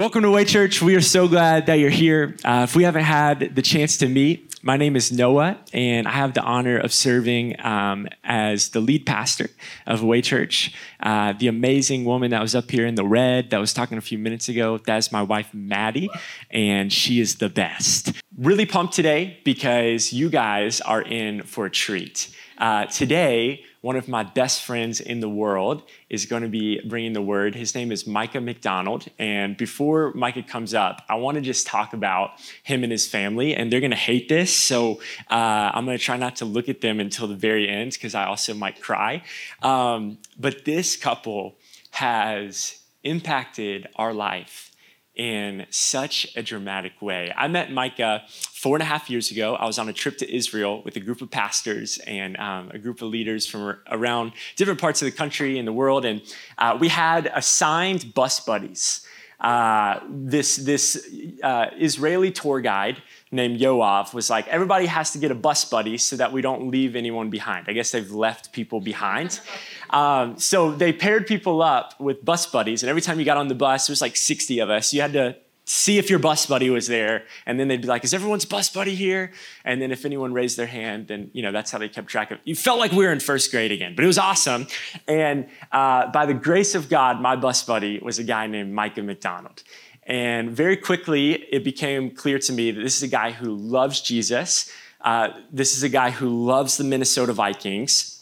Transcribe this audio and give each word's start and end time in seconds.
Welcome 0.00 0.22
to 0.22 0.30
Way 0.30 0.46
Church. 0.46 0.80
We 0.80 0.96
are 0.96 1.02
so 1.02 1.28
glad 1.28 1.66
that 1.66 1.74
you're 1.74 1.90
here. 1.90 2.34
Uh, 2.42 2.64
if 2.66 2.74
we 2.74 2.84
haven't 2.84 3.04
had 3.04 3.54
the 3.54 3.60
chance 3.60 3.98
to 3.98 4.08
meet, 4.08 4.58
my 4.62 4.78
name 4.78 4.96
is 4.96 5.12
Noah, 5.12 5.58
and 5.74 6.08
I 6.08 6.12
have 6.12 6.32
the 6.32 6.40
honor 6.40 6.78
of 6.78 6.90
serving 6.90 7.62
um, 7.62 8.08
as 8.24 8.70
the 8.70 8.80
lead 8.80 9.04
pastor 9.04 9.50
of 9.86 10.02
Way 10.02 10.22
Church. 10.22 10.74
Uh, 11.00 11.34
the 11.34 11.48
amazing 11.48 12.06
woman 12.06 12.30
that 12.30 12.40
was 12.40 12.54
up 12.54 12.70
here 12.70 12.86
in 12.86 12.94
the 12.94 13.04
red 13.04 13.50
that 13.50 13.58
was 13.58 13.74
talking 13.74 13.98
a 13.98 14.00
few 14.00 14.16
minutes 14.16 14.48
ago, 14.48 14.78
that's 14.78 15.12
my 15.12 15.22
wife, 15.22 15.52
Maddie, 15.52 16.08
and 16.50 16.90
she 16.90 17.20
is 17.20 17.34
the 17.34 17.50
best. 17.50 18.12
Really 18.38 18.64
pumped 18.64 18.94
today 18.94 19.38
because 19.44 20.14
you 20.14 20.30
guys 20.30 20.80
are 20.80 21.02
in 21.02 21.42
for 21.42 21.66
a 21.66 21.70
treat. 21.70 22.34
Uh, 22.56 22.86
today, 22.86 23.64
one 23.80 23.96
of 23.96 24.08
my 24.08 24.22
best 24.22 24.62
friends 24.62 25.00
in 25.00 25.20
the 25.20 25.28
world 25.28 25.82
is 26.10 26.26
going 26.26 26.42
to 26.42 26.48
be 26.48 26.80
bringing 26.86 27.14
the 27.14 27.22
word. 27.22 27.54
His 27.54 27.74
name 27.74 27.90
is 27.90 28.06
Micah 28.06 28.40
MacDonald. 28.40 29.06
And 29.18 29.56
before 29.56 30.12
Micah 30.14 30.42
comes 30.42 30.74
up, 30.74 31.02
I 31.08 31.14
want 31.14 31.36
to 31.36 31.40
just 31.40 31.66
talk 31.66 31.94
about 31.94 32.32
him 32.62 32.82
and 32.82 32.92
his 32.92 33.06
family. 33.06 33.54
And 33.54 33.72
they're 33.72 33.80
going 33.80 33.90
to 33.90 33.96
hate 33.96 34.28
this. 34.28 34.54
So 34.54 35.00
uh, 35.30 35.70
I'm 35.72 35.86
going 35.86 35.96
to 35.96 36.04
try 36.04 36.18
not 36.18 36.36
to 36.36 36.44
look 36.44 36.68
at 36.68 36.82
them 36.82 37.00
until 37.00 37.26
the 37.26 37.34
very 37.34 37.68
end 37.68 37.92
because 37.92 38.14
I 38.14 38.26
also 38.26 38.52
might 38.52 38.82
cry. 38.82 39.22
Um, 39.62 40.18
but 40.38 40.64
this 40.66 40.96
couple 40.96 41.56
has 41.92 42.80
impacted 43.02 43.88
our 43.96 44.12
life 44.12 44.69
in 45.14 45.66
such 45.70 46.26
a 46.36 46.42
dramatic 46.42 47.02
way. 47.02 47.32
I 47.36 47.48
met 47.48 47.72
Micah 47.72 48.22
four 48.28 48.76
and 48.76 48.82
a 48.82 48.86
half 48.86 49.10
years 49.10 49.30
ago. 49.30 49.54
I 49.54 49.66
was 49.66 49.78
on 49.78 49.88
a 49.88 49.92
trip 49.92 50.18
to 50.18 50.34
Israel 50.34 50.82
with 50.84 50.96
a 50.96 51.00
group 51.00 51.20
of 51.20 51.30
pastors 51.30 51.98
and 52.06 52.36
um, 52.36 52.70
a 52.72 52.78
group 52.78 53.02
of 53.02 53.08
leaders 53.08 53.46
from 53.46 53.76
around 53.90 54.32
different 54.56 54.80
parts 54.80 55.02
of 55.02 55.06
the 55.06 55.16
country 55.16 55.58
and 55.58 55.66
the 55.66 55.72
world. 55.72 56.04
And 56.04 56.22
uh, 56.58 56.76
we 56.80 56.88
had 56.88 57.30
assigned 57.34 58.14
bus 58.14 58.40
buddies. 58.40 59.04
Uh, 59.40 60.00
this 60.10 60.56
this 60.56 61.08
uh, 61.42 61.66
Israeli 61.78 62.30
tour 62.30 62.60
guide 62.60 63.02
named 63.32 63.60
Yoav 63.60 64.12
was 64.12 64.28
like, 64.28 64.48
everybody 64.48 64.86
has 64.86 65.12
to 65.12 65.18
get 65.18 65.30
a 65.30 65.34
bus 65.34 65.64
buddy 65.64 65.98
so 65.98 66.16
that 66.16 66.32
we 66.32 66.42
don't 66.42 66.70
leave 66.70 66.96
anyone 66.96 67.30
behind. 67.30 67.66
I 67.68 67.72
guess 67.72 67.92
they've 67.92 68.10
left 68.10 68.52
people 68.52 68.80
behind. 68.80 69.40
Um, 69.90 70.38
so 70.38 70.70
they 70.70 70.92
paired 70.92 71.26
people 71.26 71.60
up 71.62 71.98
with 71.98 72.24
bus 72.24 72.46
buddies, 72.46 72.84
and 72.84 72.90
every 72.90 73.02
time 73.02 73.18
you 73.18 73.24
got 73.24 73.36
on 73.36 73.48
the 73.48 73.56
bus, 73.56 73.88
there 73.88 73.92
was 73.92 74.00
like 74.00 74.16
60 74.16 74.60
of 74.60 74.70
us. 74.70 74.92
You 74.92 75.00
had 75.00 75.14
to 75.14 75.36
see 75.70 75.98
if 75.98 76.10
your 76.10 76.18
bus 76.18 76.46
buddy 76.46 76.68
was 76.68 76.86
there, 76.86 77.24
and 77.46 77.58
then 77.58 77.68
they'd 77.68 77.80
be 77.80 77.86
like, 77.86 78.04
"Is 78.04 78.12
everyone's 78.12 78.44
bus 78.44 78.68
buddy 78.70 78.94
here?" 78.94 79.32
And 79.64 79.80
then 79.80 79.92
if 79.92 80.04
anyone 80.04 80.32
raised 80.32 80.56
their 80.56 80.66
hand, 80.66 81.08
then 81.08 81.30
you 81.32 81.42
know 81.42 81.52
that's 81.52 81.70
how 81.70 81.78
they 81.78 81.88
kept 81.88 82.08
track 82.08 82.30
of. 82.30 82.38
It. 82.38 82.42
You 82.44 82.54
felt 82.54 82.78
like 82.78 82.92
we 82.92 83.04
were 83.04 83.12
in 83.12 83.20
first 83.20 83.50
grade 83.50 83.72
again, 83.72 83.94
but 83.94 84.04
it 84.04 84.06
was 84.06 84.18
awesome. 84.18 84.66
And 85.06 85.48
uh, 85.72 86.10
by 86.10 86.26
the 86.26 86.34
grace 86.34 86.74
of 86.74 86.88
God, 86.88 87.20
my 87.20 87.36
bus 87.36 87.62
buddy 87.62 87.98
was 88.00 88.18
a 88.18 88.24
guy 88.24 88.46
named 88.46 88.72
Micah 88.72 89.02
MacDonald. 89.02 89.62
And 90.10 90.50
very 90.50 90.76
quickly, 90.76 91.34
it 91.34 91.62
became 91.62 92.10
clear 92.10 92.40
to 92.40 92.52
me 92.52 92.72
that 92.72 92.80
this 92.80 92.96
is 92.96 93.04
a 93.04 93.08
guy 93.08 93.30
who 93.30 93.54
loves 93.54 94.00
Jesus. 94.00 94.68
Uh, 95.00 95.28
this 95.52 95.76
is 95.76 95.84
a 95.84 95.88
guy 95.88 96.10
who 96.10 96.46
loves 96.46 96.76
the 96.76 96.82
Minnesota 96.82 97.32
Vikings. 97.32 98.16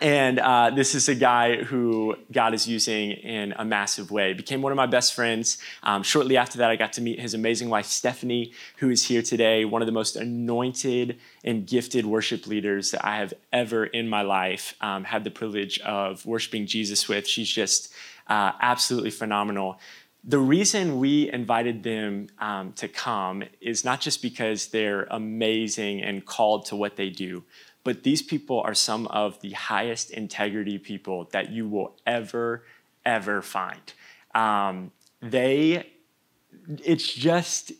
And 0.00 0.38
uh, 0.38 0.70
this 0.70 0.94
is 0.94 1.08
a 1.08 1.16
guy 1.16 1.64
who 1.64 2.14
God 2.30 2.54
is 2.54 2.68
using 2.68 3.10
in 3.10 3.54
a 3.56 3.64
massive 3.64 4.12
way. 4.12 4.34
Became 4.34 4.62
one 4.62 4.70
of 4.70 4.76
my 4.76 4.86
best 4.86 5.14
friends. 5.14 5.58
Um, 5.82 6.04
shortly 6.04 6.36
after 6.36 6.58
that, 6.58 6.70
I 6.70 6.76
got 6.76 6.92
to 6.92 7.00
meet 7.00 7.18
his 7.18 7.34
amazing 7.34 7.70
wife, 7.70 7.86
Stephanie, 7.86 8.52
who 8.76 8.90
is 8.90 9.02
here 9.02 9.22
today, 9.22 9.64
one 9.64 9.82
of 9.82 9.86
the 9.86 9.92
most 9.92 10.14
anointed 10.14 11.18
and 11.42 11.66
gifted 11.66 12.06
worship 12.06 12.46
leaders 12.46 12.92
that 12.92 13.04
I 13.04 13.16
have 13.16 13.34
ever 13.52 13.84
in 13.84 14.08
my 14.08 14.22
life 14.22 14.76
um, 14.80 15.02
had 15.02 15.24
the 15.24 15.32
privilege 15.32 15.80
of 15.80 16.24
worshiping 16.24 16.66
Jesus 16.66 17.08
with. 17.08 17.26
She's 17.26 17.50
just 17.50 17.92
uh, 18.28 18.52
absolutely 18.60 19.10
phenomenal 19.10 19.80
the 20.28 20.38
reason 20.40 20.98
we 20.98 21.30
invited 21.32 21.84
them 21.84 22.26
um, 22.40 22.72
to 22.72 22.88
come 22.88 23.44
is 23.60 23.84
not 23.84 24.00
just 24.00 24.20
because 24.20 24.68
they're 24.68 25.04
amazing 25.04 26.02
and 26.02 26.26
called 26.26 26.66
to 26.66 26.76
what 26.76 26.96
they 26.96 27.10
do, 27.10 27.44
but 27.84 28.02
these 28.02 28.22
people 28.22 28.60
are 28.60 28.74
some 28.74 29.06
of 29.06 29.40
the 29.40 29.52
highest 29.52 30.10
integrity 30.10 30.78
people 30.78 31.28
that 31.30 31.52
you 31.52 31.68
will 31.68 31.94
ever, 32.04 32.64
ever 33.04 33.40
find. 33.40 33.92
Um, 34.34 34.90
they, 35.22 35.86
it's 36.82 37.06
just, 37.12 37.70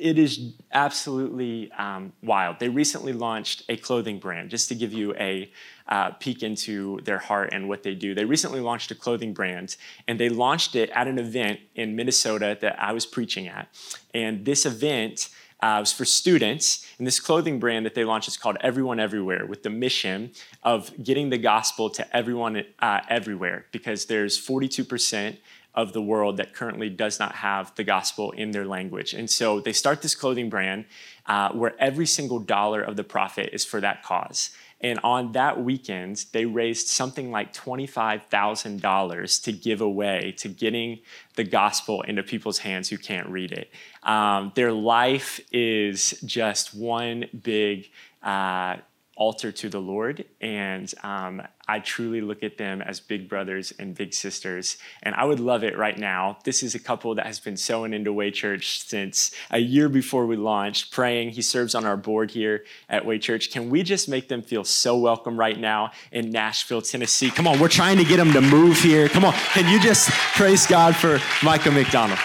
it 0.00 0.18
is 0.18 0.52
absolutely 0.72 1.70
um, 1.72 2.12
wild. 2.22 2.58
They 2.58 2.68
recently 2.68 3.12
launched 3.12 3.64
a 3.68 3.76
clothing 3.76 4.18
brand, 4.18 4.50
just 4.50 4.68
to 4.68 4.74
give 4.74 4.92
you 4.92 5.14
a 5.14 5.50
uh, 5.88 6.12
peek 6.12 6.42
into 6.42 7.00
their 7.04 7.18
heart 7.18 7.50
and 7.52 7.68
what 7.68 7.82
they 7.82 7.94
do. 7.94 8.14
They 8.14 8.24
recently 8.24 8.60
launched 8.60 8.90
a 8.90 8.94
clothing 8.94 9.32
brand, 9.32 9.76
and 10.06 10.18
they 10.18 10.28
launched 10.28 10.76
it 10.76 10.90
at 10.90 11.08
an 11.08 11.18
event 11.18 11.60
in 11.74 11.96
Minnesota 11.96 12.56
that 12.60 12.80
I 12.80 12.92
was 12.92 13.06
preaching 13.06 13.48
at. 13.48 13.68
And 14.14 14.44
this 14.44 14.66
event 14.66 15.28
uh, 15.60 15.78
was 15.80 15.92
for 15.92 16.04
students, 16.04 16.86
and 16.98 17.06
this 17.06 17.18
clothing 17.18 17.58
brand 17.58 17.84
that 17.84 17.94
they 17.94 18.04
launched 18.04 18.28
is 18.28 18.36
called 18.36 18.56
Everyone 18.60 19.00
Everywhere, 19.00 19.46
with 19.46 19.62
the 19.62 19.70
mission 19.70 20.30
of 20.62 20.92
getting 21.02 21.30
the 21.30 21.38
gospel 21.38 21.90
to 21.90 22.16
everyone 22.16 22.64
uh, 22.78 23.00
everywhere, 23.08 23.66
because 23.72 24.06
there's 24.06 24.38
42% 24.38 25.38
of 25.78 25.92
the 25.92 26.02
world 26.02 26.36
that 26.38 26.52
currently 26.52 26.90
does 26.90 27.20
not 27.20 27.36
have 27.36 27.72
the 27.76 27.84
gospel 27.84 28.32
in 28.32 28.50
their 28.50 28.66
language. 28.66 29.14
And 29.14 29.30
so 29.30 29.60
they 29.60 29.72
start 29.72 30.02
this 30.02 30.16
clothing 30.16 30.50
brand 30.50 30.86
uh, 31.26 31.52
where 31.52 31.76
every 31.78 32.06
single 32.06 32.40
dollar 32.40 32.82
of 32.82 32.96
the 32.96 33.04
profit 33.04 33.50
is 33.52 33.64
for 33.64 33.80
that 33.80 34.02
cause. 34.02 34.50
And 34.80 34.98
on 35.04 35.30
that 35.32 35.62
weekend, 35.62 36.24
they 36.32 36.46
raised 36.46 36.88
something 36.88 37.30
like 37.30 37.52
$25,000 37.52 39.42
to 39.44 39.52
give 39.52 39.80
away 39.80 40.34
to 40.38 40.48
getting 40.48 40.98
the 41.36 41.44
gospel 41.44 42.02
into 42.02 42.24
people's 42.24 42.58
hands 42.58 42.88
who 42.88 42.98
can't 42.98 43.28
read 43.28 43.52
it. 43.52 43.70
Um, 44.02 44.50
their 44.56 44.72
life 44.72 45.38
is 45.52 46.20
just 46.24 46.74
one 46.74 47.26
big 47.40 47.88
uh, 48.20 48.78
altar 49.18 49.50
to 49.50 49.68
the 49.68 49.80
Lord. 49.80 50.24
And 50.40 50.92
um, 51.02 51.42
I 51.66 51.80
truly 51.80 52.20
look 52.20 52.42
at 52.42 52.56
them 52.56 52.80
as 52.80 53.00
big 53.00 53.28
brothers 53.28 53.74
and 53.78 53.94
big 53.94 54.14
sisters. 54.14 54.78
And 55.02 55.14
I 55.16 55.24
would 55.24 55.40
love 55.40 55.64
it 55.64 55.76
right 55.76 55.98
now. 55.98 56.38
This 56.44 56.62
is 56.62 56.74
a 56.74 56.78
couple 56.78 57.14
that 57.16 57.26
has 57.26 57.40
been 57.40 57.56
sowing 57.56 57.92
into 57.92 58.12
Way 58.12 58.30
Church 58.30 58.80
since 58.80 59.32
a 59.50 59.58
year 59.58 59.88
before 59.88 60.24
we 60.26 60.36
launched, 60.36 60.92
praying. 60.92 61.30
He 61.30 61.42
serves 61.42 61.74
on 61.74 61.84
our 61.84 61.96
board 61.96 62.30
here 62.30 62.64
at 62.88 63.04
Way 63.04 63.18
Church. 63.18 63.50
Can 63.50 63.68
we 63.68 63.82
just 63.82 64.08
make 64.08 64.28
them 64.28 64.40
feel 64.40 64.64
so 64.64 64.96
welcome 64.96 65.36
right 65.38 65.58
now 65.58 65.90
in 66.12 66.30
Nashville, 66.30 66.80
Tennessee? 66.80 67.30
Come 67.30 67.48
on, 67.48 67.58
we're 67.58 67.68
trying 67.68 67.98
to 67.98 68.04
get 68.04 68.18
them 68.18 68.32
to 68.32 68.40
move 68.40 68.78
here. 68.80 69.08
Come 69.08 69.24
on, 69.24 69.32
can 69.52 69.70
you 69.70 69.80
just 69.80 70.10
praise 70.36 70.66
God 70.66 70.94
for 70.94 71.18
Micah 71.42 71.72
MacDonald? 71.72 72.20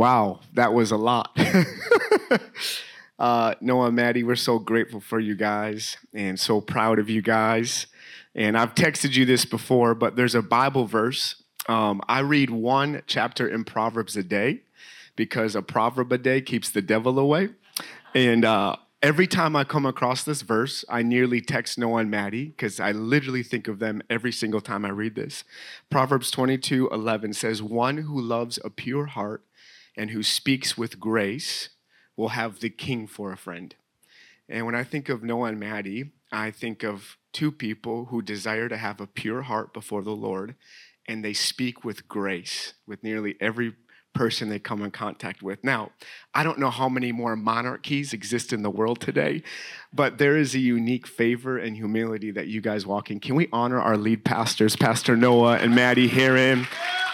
Wow, 0.00 0.40
that 0.54 0.72
was 0.72 0.92
a 0.92 0.96
lot. 0.96 1.38
uh, 3.18 3.54
Noah 3.60 3.88
and 3.88 3.96
Maddie, 3.96 4.22
we're 4.22 4.34
so 4.34 4.58
grateful 4.58 4.98
for 4.98 5.20
you 5.20 5.34
guys 5.34 5.98
and 6.14 6.40
so 6.40 6.62
proud 6.62 6.98
of 6.98 7.10
you 7.10 7.20
guys. 7.20 7.86
And 8.34 8.56
I've 8.56 8.74
texted 8.74 9.14
you 9.14 9.26
this 9.26 9.44
before, 9.44 9.94
but 9.94 10.16
there's 10.16 10.34
a 10.34 10.40
Bible 10.40 10.86
verse. 10.86 11.42
Um, 11.68 12.00
I 12.08 12.20
read 12.20 12.48
one 12.48 13.02
chapter 13.06 13.46
in 13.46 13.62
Proverbs 13.62 14.16
a 14.16 14.22
day 14.22 14.62
because 15.16 15.54
a 15.54 15.60
proverb 15.60 16.10
a 16.12 16.16
day 16.16 16.40
keeps 16.40 16.70
the 16.70 16.80
devil 16.80 17.18
away. 17.18 17.50
And 18.14 18.42
uh, 18.46 18.76
every 19.02 19.26
time 19.26 19.54
I 19.54 19.64
come 19.64 19.84
across 19.84 20.24
this 20.24 20.40
verse, 20.40 20.82
I 20.88 21.02
nearly 21.02 21.42
text 21.42 21.76
Noah 21.76 22.00
and 22.00 22.10
Maddie 22.10 22.46
because 22.46 22.80
I 22.80 22.92
literally 22.92 23.42
think 23.42 23.68
of 23.68 23.80
them 23.80 24.00
every 24.08 24.32
single 24.32 24.62
time 24.62 24.86
I 24.86 24.92
read 24.92 25.14
this. 25.14 25.44
Proverbs 25.90 26.30
22 26.30 26.88
11 26.88 27.34
says, 27.34 27.62
One 27.62 27.98
who 27.98 28.18
loves 28.18 28.58
a 28.64 28.70
pure 28.70 29.04
heart 29.04 29.44
and 29.96 30.10
who 30.10 30.22
speaks 30.22 30.76
with 30.76 31.00
grace 31.00 31.70
will 32.16 32.30
have 32.30 32.60
the 32.60 32.70
king 32.70 33.06
for 33.06 33.32
a 33.32 33.36
friend. 33.36 33.74
And 34.48 34.66
when 34.66 34.74
I 34.74 34.84
think 34.84 35.08
of 35.08 35.22
Noah 35.22 35.48
and 35.50 35.60
Maddie, 35.60 36.12
I 36.32 36.50
think 36.50 36.82
of 36.82 37.16
two 37.32 37.52
people 37.52 38.06
who 38.06 38.22
desire 38.22 38.68
to 38.68 38.76
have 38.76 39.00
a 39.00 39.06
pure 39.06 39.42
heart 39.42 39.72
before 39.72 40.02
the 40.02 40.10
Lord, 40.10 40.56
and 41.06 41.24
they 41.24 41.32
speak 41.32 41.84
with 41.84 42.08
grace 42.08 42.74
with 42.86 43.02
nearly 43.02 43.36
every 43.40 43.74
person 44.12 44.48
they 44.48 44.58
come 44.58 44.82
in 44.82 44.90
contact 44.90 45.42
with. 45.42 45.62
Now, 45.62 45.92
I 46.34 46.42
don't 46.42 46.58
know 46.58 46.70
how 46.70 46.88
many 46.88 47.12
more 47.12 47.36
monarchies 47.36 48.12
exist 48.12 48.52
in 48.52 48.62
the 48.62 48.70
world 48.70 49.00
today, 49.00 49.42
but 49.92 50.18
there 50.18 50.36
is 50.36 50.54
a 50.54 50.58
unique 50.58 51.06
favor 51.06 51.56
and 51.58 51.76
humility 51.76 52.30
that 52.32 52.48
you 52.48 52.60
guys 52.60 52.84
walk 52.84 53.10
in. 53.10 53.20
Can 53.20 53.36
we 53.36 53.48
honor 53.52 53.80
our 53.80 53.96
lead 53.96 54.24
pastors, 54.24 54.74
Pastor 54.74 55.16
Noah 55.16 55.58
and 55.58 55.74
Maddie 55.74 56.08
Herrin? 56.08 56.66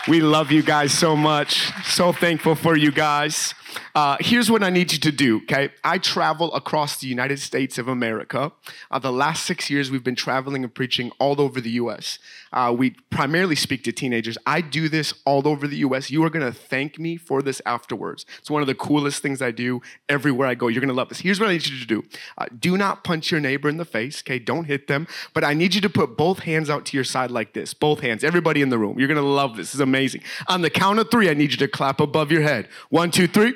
We 0.08 0.20
love 0.20 0.52
you 0.52 0.62
guys 0.62 0.92
so 0.92 1.16
much. 1.16 1.72
So 1.84 2.12
thankful 2.12 2.54
for 2.54 2.76
you 2.76 2.92
guys. 2.92 3.54
Uh, 3.94 4.16
here's 4.20 4.50
what 4.50 4.62
I 4.62 4.70
need 4.70 4.92
you 4.92 4.98
to 4.98 5.12
do, 5.12 5.38
okay? 5.38 5.70
I 5.84 5.98
travel 5.98 6.52
across 6.54 6.98
the 6.98 7.06
United 7.06 7.38
States 7.40 7.78
of 7.78 7.88
America. 7.88 8.52
Uh, 8.90 8.98
the 8.98 9.12
last 9.12 9.44
six 9.44 9.70
years, 9.70 9.90
we've 9.90 10.04
been 10.04 10.16
traveling 10.16 10.64
and 10.64 10.74
preaching 10.74 11.12
all 11.18 11.40
over 11.40 11.60
the 11.60 11.70
US. 11.70 12.18
Uh, 12.52 12.74
we 12.76 12.90
primarily 13.10 13.54
speak 13.54 13.84
to 13.84 13.92
teenagers. 13.92 14.38
I 14.46 14.60
do 14.60 14.88
this 14.88 15.12
all 15.24 15.46
over 15.46 15.66
the 15.66 15.78
US. 15.78 16.10
You 16.10 16.24
are 16.24 16.30
gonna 16.30 16.52
thank 16.52 16.98
me 16.98 17.16
for 17.16 17.42
this 17.42 17.60
afterwards. 17.66 18.24
It's 18.38 18.50
one 18.50 18.62
of 18.62 18.66
the 18.66 18.74
coolest 18.74 19.22
things 19.22 19.42
I 19.42 19.50
do 19.50 19.82
everywhere 20.08 20.48
I 20.48 20.54
go. 20.54 20.68
You're 20.68 20.80
gonna 20.80 20.92
love 20.92 21.10
this. 21.10 21.20
Here's 21.20 21.38
what 21.38 21.48
I 21.48 21.52
need 21.52 21.66
you 21.66 21.78
to 21.78 21.86
do 21.86 22.02
uh, 22.38 22.46
do 22.58 22.76
not 22.76 23.04
punch 23.04 23.30
your 23.30 23.40
neighbor 23.40 23.68
in 23.68 23.76
the 23.76 23.84
face, 23.84 24.22
okay? 24.22 24.38
Don't 24.38 24.64
hit 24.64 24.86
them. 24.86 25.06
But 25.34 25.44
I 25.44 25.54
need 25.54 25.74
you 25.74 25.80
to 25.82 25.90
put 25.90 26.16
both 26.16 26.40
hands 26.40 26.70
out 26.70 26.86
to 26.86 26.96
your 26.96 27.04
side 27.04 27.30
like 27.30 27.52
this. 27.52 27.74
Both 27.74 28.00
hands, 28.00 28.24
everybody 28.24 28.62
in 28.62 28.70
the 28.70 28.78
room. 28.78 28.98
You're 28.98 29.08
gonna 29.08 29.20
love 29.20 29.56
this. 29.56 29.66
This 29.66 29.74
is 29.74 29.80
amazing. 29.80 30.22
On 30.46 30.62
the 30.62 30.70
count 30.70 31.00
of 31.00 31.10
three, 31.10 31.28
I 31.28 31.34
need 31.34 31.50
you 31.50 31.56
to 31.56 31.66
clap 31.66 32.00
above 32.00 32.30
your 32.30 32.42
head. 32.42 32.68
One, 32.88 33.10
two, 33.10 33.26
three. 33.26 33.52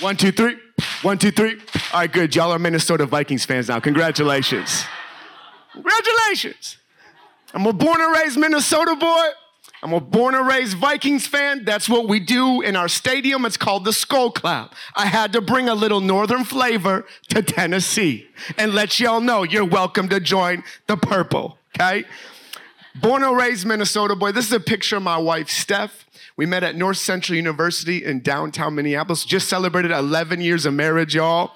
One, 0.00 0.16
two, 0.16 0.32
three. 0.32 0.56
One, 1.02 1.18
two, 1.18 1.30
three. 1.30 1.60
All 1.92 2.00
right, 2.00 2.12
good. 2.12 2.34
Y'all 2.34 2.52
are 2.52 2.58
Minnesota 2.58 3.06
Vikings 3.06 3.44
fans 3.44 3.68
now. 3.68 3.80
Congratulations. 3.80 4.84
Congratulations. 5.72 6.78
I'm 7.52 7.66
a 7.66 7.72
born 7.72 8.00
and 8.00 8.12
raised 8.12 8.38
Minnesota 8.38 8.96
boy. 8.96 9.28
I'm 9.82 9.92
a 9.92 10.00
born 10.00 10.34
and 10.34 10.46
raised 10.46 10.78
Vikings 10.78 11.26
fan. 11.26 11.64
That's 11.64 11.90
what 11.90 12.08
we 12.08 12.18
do 12.18 12.62
in 12.62 12.74
our 12.74 12.88
stadium. 12.88 13.44
It's 13.44 13.58
called 13.58 13.84
the 13.84 13.90
Skol 13.90 14.34
Clap. 14.34 14.74
I 14.96 15.04
had 15.06 15.32
to 15.34 15.42
bring 15.42 15.68
a 15.68 15.74
little 15.74 16.00
northern 16.00 16.44
flavor 16.44 17.04
to 17.28 17.42
Tennessee 17.42 18.26
and 18.56 18.72
let 18.72 18.98
y'all 18.98 19.20
know 19.20 19.42
you're 19.42 19.64
welcome 19.66 20.08
to 20.08 20.20
join 20.20 20.64
the 20.86 20.96
purple, 20.96 21.58
okay? 21.74 22.04
Born 22.94 23.24
and 23.24 23.36
raised 23.36 23.66
Minnesota 23.66 24.16
boy. 24.16 24.32
This 24.32 24.46
is 24.46 24.52
a 24.52 24.60
picture 24.60 24.96
of 24.96 25.02
my 25.02 25.18
wife, 25.18 25.50
Steph. 25.50 26.06
We 26.36 26.46
met 26.46 26.64
at 26.64 26.74
North 26.74 26.96
Central 26.96 27.36
University 27.36 28.04
in 28.04 28.20
downtown 28.20 28.74
Minneapolis. 28.74 29.24
Just 29.24 29.48
celebrated 29.48 29.92
11 29.92 30.40
years 30.40 30.66
of 30.66 30.74
marriage, 30.74 31.14
y'all. 31.14 31.52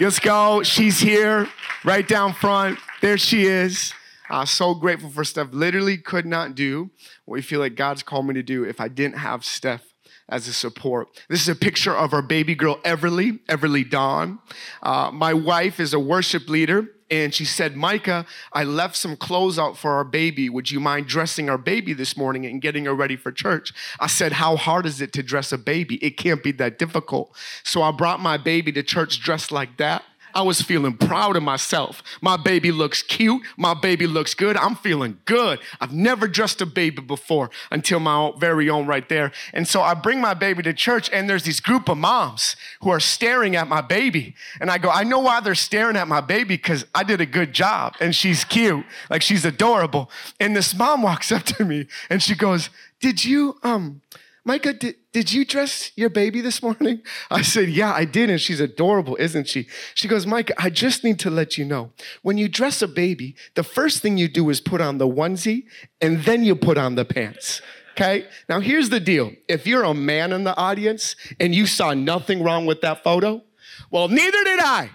Let's 0.00 0.18
go. 0.18 0.62
She's 0.62 1.00
here, 1.00 1.48
right 1.84 2.06
down 2.08 2.32
front. 2.32 2.78
There 3.02 3.18
she 3.18 3.44
is. 3.44 3.92
Uh, 4.30 4.46
so 4.46 4.72
grateful 4.72 5.10
for 5.10 5.22
Steph. 5.22 5.48
Literally 5.52 5.98
could 5.98 6.24
not 6.24 6.54
do 6.54 6.90
what 7.26 7.34
we 7.34 7.42
feel 7.42 7.60
like 7.60 7.74
God's 7.74 8.02
called 8.02 8.26
me 8.26 8.32
to 8.32 8.42
do 8.42 8.64
if 8.64 8.80
I 8.80 8.88
didn't 8.88 9.18
have 9.18 9.44
Steph 9.44 9.84
as 10.30 10.48
a 10.48 10.54
support. 10.54 11.08
This 11.28 11.42
is 11.42 11.48
a 11.50 11.54
picture 11.54 11.94
of 11.94 12.14
our 12.14 12.22
baby 12.22 12.54
girl, 12.54 12.78
Everly, 12.84 13.38
Everly 13.48 13.88
Dawn. 13.88 14.38
Uh, 14.82 15.10
my 15.12 15.34
wife 15.34 15.78
is 15.78 15.92
a 15.92 16.00
worship 16.00 16.48
leader 16.48 16.88
and 17.12 17.34
she 17.34 17.44
said, 17.44 17.76
Micah, 17.76 18.24
I 18.54 18.64
left 18.64 18.96
some 18.96 19.18
clothes 19.18 19.58
out 19.58 19.76
for 19.76 19.90
our 19.92 20.02
baby. 20.02 20.48
Would 20.48 20.70
you 20.70 20.80
mind 20.80 21.08
dressing 21.08 21.50
our 21.50 21.58
baby 21.58 21.92
this 21.92 22.16
morning 22.16 22.46
and 22.46 22.62
getting 22.62 22.86
her 22.86 22.94
ready 22.94 23.16
for 23.16 23.30
church? 23.30 23.74
I 24.00 24.06
said, 24.06 24.32
How 24.32 24.56
hard 24.56 24.86
is 24.86 25.02
it 25.02 25.12
to 25.12 25.22
dress 25.22 25.52
a 25.52 25.58
baby? 25.58 25.96
It 25.96 26.16
can't 26.16 26.42
be 26.42 26.52
that 26.52 26.78
difficult. 26.78 27.36
So 27.64 27.82
I 27.82 27.90
brought 27.90 28.20
my 28.20 28.38
baby 28.38 28.72
to 28.72 28.82
church 28.82 29.20
dressed 29.20 29.52
like 29.52 29.76
that. 29.76 30.02
I 30.34 30.42
was 30.42 30.62
feeling 30.62 30.96
proud 30.96 31.36
of 31.36 31.42
myself. 31.42 32.02
My 32.20 32.36
baby 32.36 32.72
looks 32.72 33.02
cute. 33.02 33.42
My 33.56 33.74
baby 33.74 34.06
looks 34.06 34.34
good. 34.34 34.56
I'm 34.56 34.76
feeling 34.76 35.18
good. 35.24 35.58
I've 35.80 35.92
never 35.92 36.28
dressed 36.28 36.60
a 36.60 36.66
baby 36.66 37.02
before 37.02 37.50
until 37.70 38.00
my 38.00 38.32
very 38.38 38.68
own 38.70 38.86
right 38.86 39.08
there. 39.08 39.32
And 39.52 39.66
so 39.66 39.82
I 39.82 39.94
bring 39.94 40.20
my 40.20 40.34
baby 40.34 40.62
to 40.62 40.72
church, 40.72 41.10
and 41.12 41.28
there's 41.28 41.44
these 41.44 41.60
group 41.60 41.88
of 41.88 41.98
moms 41.98 42.56
who 42.80 42.90
are 42.90 43.00
staring 43.00 43.56
at 43.56 43.68
my 43.68 43.80
baby. 43.80 44.34
And 44.60 44.70
I 44.70 44.78
go, 44.78 44.90
I 44.90 45.04
know 45.04 45.20
why 45.20 45.40
they're 45.40 45.54
staring 45.54 45.96
at 45.96 46.08
my 46.08 46.20
baby 46.20 46.56
because 46.56 46.84
I 46.94 47.02
did 47.02 47.20
a 47.20 47.26
good 47.26 47.52
job 47.52 47.94
and 48.00 48.14
she's 48.14 48.44
cute. 48.44 48.84
Like 49.10 49.22
she's 49.22 49.44
adorable. 49.44 50.10
And 50.40 50.56
this 50.56 50.74
mom 50.74 51.02
walks 51.02 51.32
up 51.32 51.42
to 51.44 51.64
me 51.64 51.86
and 52.10 52.22
she 52.22 52.34
goes, 52.34 52.70
Did 53.00 53.24
you, 53.24 53.58
um, 53.62 54.00
Micah, 54.44 54.72
did, 54.72 54.96
did 55.12 55.32
you 55.32 55.44
dress 55.44 55.92
your 55.94 56.10
baby 56.10 56.40
this 56.40 56.62
morning? 56.62 57.02
I 57.30 57.42
said, 57.42 57.68
Yeah, 57.68 57.92
I 57.92 58.04
did. 58.04 58.28
And 58.28 58.40
she's 58.40 58.60
adorable, 58.60 59.16
isn't 59.20 59.48
she? 59.48 59.68
She 59.94 60.08
goes, 60.08 60.26
Micah, 60.26 60.54
I 60.58 60.70
just 60.70 61.04
need 61.04 61.18
to 61.20 61.30
let 61.30 61.56
you 61.56 61.64
know 61.64 61.92
when 62.22 62.38
you 62.38 62.48
dress 62.48 62.82
a 62.82 62.88
baby, 62.88 63.36
the 63.54 63.62
first 63.62 64.02
thing 64.02 64.18
you 64.18 64.28
do 64.28 64.50
is 64.50 64.60
put 64.60 64.80
on 64.80 64.98
the 64.98 65.06
onesie 65.06 65.64
and 66.00 66.24
then 66.24 66.44
you 66.44 66.56
put 66.56 66.76
on 66.76 66.96
the 66.96 67.04
pants. 67.04 67.62
Okay? 67.92 68.26
Now, 68.48 68.60
here's 68.60 68.88
the 68.88 69.00
deal 69.00 69.32
if 69.48 69.66
you're 69.66 69.84
a 69.84 69.94
man 69.94 70.32
in 70.32 70.44
the 70.44 70.56
audience 70.56 71.14
and 71.38 71.54
you 71.54 71.66
saw 71.66 71.94
nothing 71.94 72.42
wrong 72.42 72.66
with 72.66 72.80
that 72.80 73.04
photo, 73.04 73.42
well, 73.90 74.08
neither 74.08 74.44
did 74.44 74.60
I. 74.60 74.90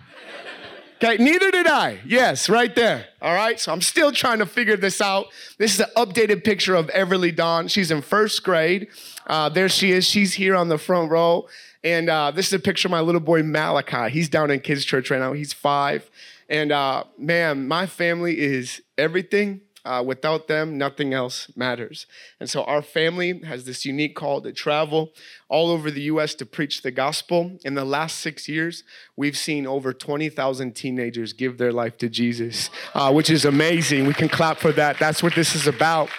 Okay, 1.03 1.23
neither 1.23 1.51
did 1.51 1.67
I. 1.67 1.99
Yes, 2.07 2.49
right 2.49 2.73
there. 2.75 3.05
All 3.21 3.35
right, 3.35 3.59
so 3.59 3.71
I'm 3.71 3.81
still 3.81 4.11
trying 4.11 4.39
to 4.39 4.47
figure 4.47 4.75
this 4.75 4.99
out. 4.99 5.27
This 5.59 5.75
is 5.75 5.79
an 5.81 5.89
updated 5.95 6.43
picture 6.43 6.73
of 6.73 6.87
Everly 6.87 7.35
Dawn. 7.35 7.67
She's 7.67 7.91
in 7.91 8.01
first 8.01 8.43
grade. 8.43 8.87
Uh, 9.27 9.47
there 9.47 9.69
she 9.69 9.91
is. 9.91 10.07
She's 10.07 10.33
here 10.33 10.55
on 10.55 10.69
the 10.69 10.79
front 10.79 11.11
row. 11.11 11.47
And 11.83 12.09
uh, 12.09 12.31
this 12.31 12.47
is 12.47 12.53
a 12.53 12.59
picture 12.59 12.87
of 12.87 12.91
my 12.91 13.01
little 13.01 13.21
boy 13.21 13.43
Malachi. 13.43 14.09
He's 14.09 14.27
down 14.27 14.49
in 14.49 14.59
kids' 14.59 14.85
church 14.85 15.11
right 15.11 15.19
now. 15.19 15.33
He's 15.33 15.53
five. 15.53 16.09
And 16.49 16.71
uh, 16.71 17.03
man, 17.15 17.67
my 17.67 17.85
family 17.85 18.39
is 18.39 18.81
everything. 18.97 19.61
Uh, 19.87 20.03
without 20.03 20.49
them, 20.49 20.77
nothing 20.77 21.13
else 21.13 21.49
matters. 21.55 22.07
And 22.41 22.49
so 22.49 22.65
our 22.65 22.81
family 22.81 23.39
has 23.45 23.63
this 23.63 23.85
unique 23.85 24.17
call 24.17 24.41
to 24.41 24.51
travel 24.51 25.13
all 25.47 25.69
over 25.69 25.89
the 25.89 26.01
US 26.01 26.35
to 26.35 26.45
preach 26.45 26.81
the 26.81 26.91
gospel. 26.91 27.57
In 27.63 27.75
the 27.75 27.85
last 27.85 28.19
six 28.19 28.49
years, 28.49 28.83
we've 29.15 29.37
seen 29.37 29.65
over 29.65 29.93
20,000 29.93 30.75
teenagers 30.75 31.31
give 31.31 31.57
their 31.57 31.71
life 31.71 31.97
to 31.99 32.09
Jesus, 32.09 32.69
uh, 32.95 33.13
which 33.13 33.29
is 33.29 33.45
amazing. 33.45 34.05
We 34.05 34.13
can 34.13 34.27
clap 34.27 34.57
for 34.57 34.73
that. 34.73 34.99
That's 34.99 35.23
what 35.23 35.35
this 35.35 35.55
is 35.55 35.67
about. 35.67 36.09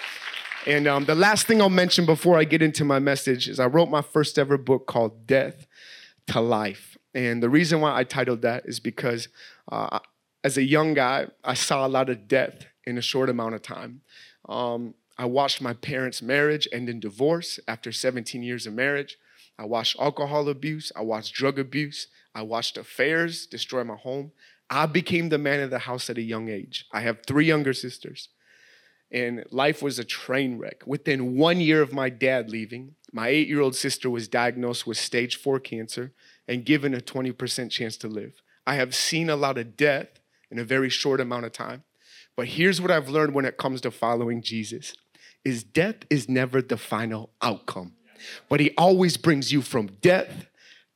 And 0.65 0.87
um, 0.87 1.05
the 1.05 1.13
last 1.13 1.45
thing 1.45 1.61
I'll 1.61 1.69
mention 1.69 2.07
before 2.07 2.39
I 2.39 2.45
get 2.45 2.63
into 2.63 2.83
my 2.83 2.97
message 2.97 3.47
is 3.47 3.59
I 3.59 3.67
wrote 3.67 3.89
my 3.89 4.01
first 4.01 4.39
ever 4.39 4.57
book 4.57 4.87
called 4.87 5.27
Death 5.27 5.67
to 6.27 6.41
Life. 6.41 6.97
And 7.13 7.43
the 7.43 7.49
reason 7.49 7.81
why 7.81 7.95
I 7.95 8.03
titled 8.03 8.41
that 8.41 8.65
is 8.65 8.79
because 8.79 9.27
uh, 9.71 9.99
as 10.43 10.57
a 10.57 10.63
young 10.63 10.95
guy, 10.95 11.27
I 11.43 11.53
saw 11.53 11.85
a 11.85 11.87
lot 11.87 12.09
of 12.09 12.27
death 12.27 12.65
in 12.89 12.97
a 12.97 13.01
short 13.01 13.29
amount 13.29 13.55
of 13.55 13.61
time. 13.61 14.01
Um, 14.47 14.95
I 15.17 15.25
watched 15.25 15.61
my 15.61 15.73
parents' 15.73 16.21
marriage 16.21 16.67
end 16.71 16.89
in 16.89 16.99
divorce 16.99 17.59
after 17.67 17.91
17 17.91 18.41
years 18.41 18.65
of 18.65 18.73
marriage. 18.73 19.17
I 19.57 19.65
watched 19.65 19.99
alcohol 19.99 20.47
abuse. 20.49 20.91
I 20.95 21.01
watched 21.01 21.33
drug 21.33 21.59
abuse. 21.59 22.07
I 22.33 22.41
watched 22.41 22.77
affairs 22.77 23.45
destroy 23.45 23.83
my 23.83 23.95
home. 23.95 24.31
I 24.69 24.85
became 24.85 25.29
the 25.29 25.37
man 25.37 25.59
of 25.61 25.71
the 25.71 25.79
house 25.79 26.09
at 26.09 26.17
a 26.17 26.21
young 26.21 26.49
age. 26.49 26.85
I 26.91 27.01
have 27.01 27.25
three 27.25 27.45
younger 27.45 27.73
sisters, 27.73 28.29
and 29.11 29.43
life 29.51 29.81
was 29.81 29.97
a 29.97 30.03
train 30.03 30.57
wreck. 30.57 30.83
Within 30.85 31.35
one 31.35 31.59
year 31.59 31.81
of 31.81 31.91
my 31.91 32.09
dad 32.09 32.49
leaving, 32.49 32.95
my 33.11 33.29
eight 33.29 33.47
year 33.47 33.61
old 33.61 33.75
sister 33.75 34.09
was 34.09 34.27
diagnosed 34.27 34.85
with 34.85 34.97
stage 34.97 35.35
four 35.35 35.59
cancer 35.59 36.13
and 36.47 36.65
given 36.65 36.93
a 36.93 36.99
20% 36.99 37.71
chance 37.71 37.97
to 37.97 38.07
live. 38.07 38.33
I 38.65 38.75
have 38.75 38.93
seen 38.93 39.29
a 39.29 39.35
lot 39.35 39.57
of 39.57 39.75
death 39.75 40.19
in 40.51 40.59
a 40.59 40.63
very 40.63 40.89
short 40.89 41.19
amount 41.19 41.45
of 41.45 41.51
time. 41.51 41.83
But 42.39 42.47
here's 42.47 42.79
what 42.79 42.89
I've 42.89 43.09
learned 43.09 43.33
when 43.33 43.43
it 43.43 43.57
comes 43.57 43.81
to 43.81 43.91
following 43.91 44.41
Jesus 44.41 44.93
is 45.43 45.61
death 45.61 45.97
is 46.09 46.29
never 46.29 46.61
the 46.61 46.77
final 46.77 47.31
outcome. 47.41 47.95
But 48.47 48.61
he 48.61 48.71
always 48.77 49.17
brings 49.17 49.51
you 49.51 49.61
from 49.61 49.87
death 49.99 50.47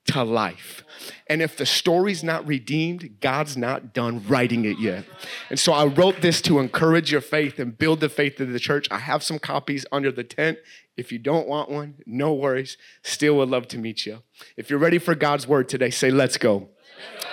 to 0.06 0.24
life. 0.24 0.86
And 1.28 1.42
if 1.42 1.57
the 1.57 1.66
story's 1.66 2.24
not 2.24 2.48
redeemed, 2.48 3.19
God's 3.19 3.57
not 3.57 3.94
done 3.94 4.25
writing 4.25 4.63
it 4.63 4.80
yet. 4.80 5.04
And 5.50 5.60
so 5.60 5.74
I 5.74 5.86
wrote 5.86 6.22
this 6.22 6.42
to 6.44 6.60
encourage 6.60 7.12
your 7.12 7.19
faith 7.19 7.60
and 7.60 7.78
build 7.78 8.00
the 8.00 8.07
faith 8.07 8.40
of 8.40 8.54
the 8.54 8.57
church. 8.57 8.88
I 8.90 9.00
have 9.00 9.22
some 9.22 9.38
copies 9.38 9.86
under 9.92 10.13
the 10.13 10.24
tent. 10.24 10.60
If 10.95 11.12
you 11.12 11.19
don't 11.19 11.50
want 11.50 11.69
one, 11.69 11.95
no 12.06 12.33
worries. 12.33 12.78
Still 13.04 13.35
would 13.35 13.50
love 13.50 13.68
to 13.68 13.78
meet 13.78 14.06
you. 14.06 14.23
If 14.56 14.69
you're 14.69 14.80
ready 14.80 14.97
for 14.97 15.14
God's 15.14 15.45
word 15.45 15.68
today, 15.68 15.90
say, 15.90 16.09
Let's 16.09 16.38
go. 16.38 16.69
Let's 17.16 17.26
go. 17.26 17.30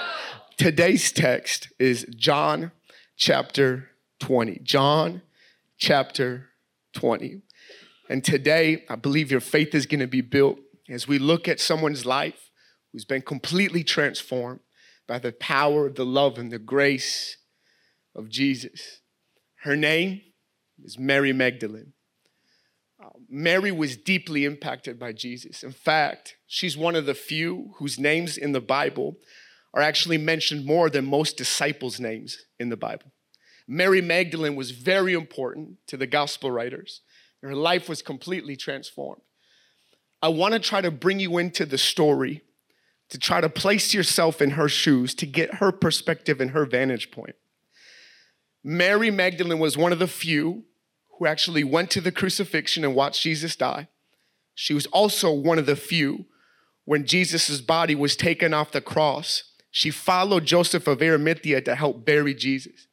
Today's 0.56 1.12
text 1.12 1.68
is 1.78 2.04
John 2.16 2.72
chapter 3.16 3.89
20. 4.20 4.60
John 4.62 5.22
chapter 5.78 6.50
20. 6.94 7.42
And 8.08 8.24
today, 8.24 8.84
I 8.88 8.96
believe 8.96 9.30
your 9.30 9.40
faith 9.40 9.74
is 9.74 9.86
going 9.86 10.00
to 10.00 10.06
be 10.06 10.20
built 10.20 10.58
as 10.88 11.08
we 11.08 11.18
look 11.18 11.48
at 11.48 11.60
someone's 11.60 12.06
life 12.06 12.50
who's 12.92 13.04
been 13.04 13.22
completely 13.22 13.84
transformed 13.84 14.60
by 15.06 15.18
the 15.18 15.32
power, 15.32 15.88
the 15.90 16.04
love, 16.04 16.38
and 16.38 16.50
the 16.50 16.58
grace 16.58 17.36
of 18.14 18.28
Jesus. 18.28 19.00
Her 19.62 19.76
name 19.76 20.22
is 20.82 20.98
Mary 20.98 21.32
Magdalene. 21.32 21.92
Uh, 23.02 23.10
Mary 23.28 23.72
was 23.72 23.96
deeply 23.96 24.44
impacted 24.44 24.98
by 24.98 25.12
Jesus. 25.12 25.62
In 25.62 25.72
fact, 25.72 26.36
she's 26.46 26.76
one 26.76 26.96
of 26.96 27.06
the 27.06 27.14
few 27.14 27.72
whose 27.76 27.98
names 27.98 28.36
in 28.36 28.52
the 28.52 28.60
Bible 28.60 29.16
are 29.72 29.82
actually 29.82 30.18
mentioned 30.18 30.66
more 30.66 30.90
than 30.90 31.06
most 31.06 31.36
disciples' 31.36 32.00
names 32.00 32.38
in 32.58 32.68
the 32.68 32.76
Bible. 32.76 33.12
Mary 33.66 34.00
Magdalene 34.00 34.56
was 34.56 34.70
very 34.70 35.14
important 35.14 35.78
to 35.86 35.96
the 35.96 36.06
gospel 36.06 36.50
writers. 36.50 37.02
Her 37.42 37.54
life 37.54 37.88
was 37.88 38.02
completely 38.02 38.56
transformed. 38.56 39.22
I 40.22 40.28
want 40.28 40.54
to 40.54 40.60
try 40.60 40.80
to 40.80 40.90
bring 40.90 41.20
you 41.20 41.38
into 41.38 41.64
the 41.64 41.78
story 41.78 42.42
to 43.08 43.18
try 43.18 43.40
to 43.40 43.48
place 43.48 43.94
yourself 43.94 44.40
in 44.40 44.50
her 44.50 44.68
shoes 44.68 45.14
to 45.16 45.26
get 45.26 45.54
her 45.54 45.72
perspective 45.72 46.40
and 46.40 46.50
her 46.50 46.64
vantage 46.64 47.10
point. 47.10 47.34
Mary 48.62 49.10
Magdalene 49.10 49.58
was 49.58 49.76
one 49.76 49.92
of 49.92 49.98
the 49.98 50.06
few 50.06 50.64
who 51.18 51.26
actually 51.26 51.64
went 51.64 51.90
to 51.90 52.00
the 52.00 52.12
crucifixion 52.12 52.84
and 52.84 52.94
watched 52.94 53.22
Jesus 53.22 53.56
die. 53.56 53.88
She 54.54 54.74
was 54.74 54.86
also 54.86 55.32
one 55.32 55.58
of 55.58 55.66
the 55.66 55.76
few 55.76 56.26
when 56.84 57.06
Jesus' 57.06 57.60
body 57.60 57.94
was 57.94 58.16
taken 58.16 58.52
off 58.52 58.72
the 58.72 58.80
cross, 58.80 59.44
she 59.70 59.90
followed 59.90 60.44
Joseph 60.44 60.88
of 60.88 61.00
Arimathea 61.00 61.60
to 61.62 61.76
help 61.76 62.04
bury 62.04 62.34
Jesus. 62.34 62.88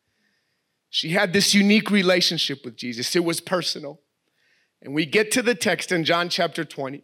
She 0.98 1.10
had 1.10 1.32
this 1.32 1.54
unique 1.54 1.92
relationship 1.92 2.66
with 2.66 2.75
Jesus, 2.75 3.16
it 3.16 3.24
was 3.24 3.39
personal. 3.39 4.01
And 4.82 4.96
we 4.96 5.06
get 5.06 5.30
to 5.34 5.44
the 5.44 5.54
text 5.54 5.92
in 5.92 6.04
John 6.04 6.27
chapter 6.27 6.66
20. 6.66 7.04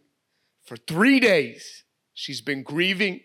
For 0.64 0.76
three 0.76 1.20
days, 1.20 1.84
she's 2.12 2.40
been 2.40 2.64
grieving. 2.64 3.20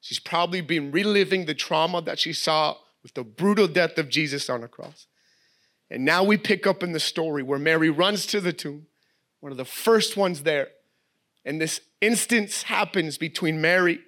She's 0.00 0.18
probably 0.18 0.62
been 0.62 0.90
reliving 0.90 1.46
the 1.46 1.54
trauma 1.54 2.02
that 2.02 2.18
she 2.18 2.32
saw 2.32 2.74
with 3.04 3.14
the 3.14 3.22
brutal 3.22 3.68
death 3.68 3.98
of 3.98 4.08
Jesus 4.08 4.50
on 4.50 4.62
the 4.62 4.66
cross. 4.66 5.06
And 5.88 6.04
now 6.04 6.24
we 6.24 6.36
pick 6.36 6.66
up 6.66 6.82
in 6.82 6.90
the 6.90 6.98
story 6.98 7.44
where 7.44 7.60
Mary 7.60 7.88
runs 7.88 8.26
to 8.26 8.40
the 8.40 8.52
tomb, 8.52 8.86
one 9.38 9.52
of 9.52 9.58
the 9.58 9.64
first 9.64 10.16
ones 10.16 10.42
there. 10.42 10.70
And 11.44 11.60
this 11.60 11.82
instance 12.00 12.64
happens 12.64 13.16
between 13.16 13.60
Mary 13.60 14.00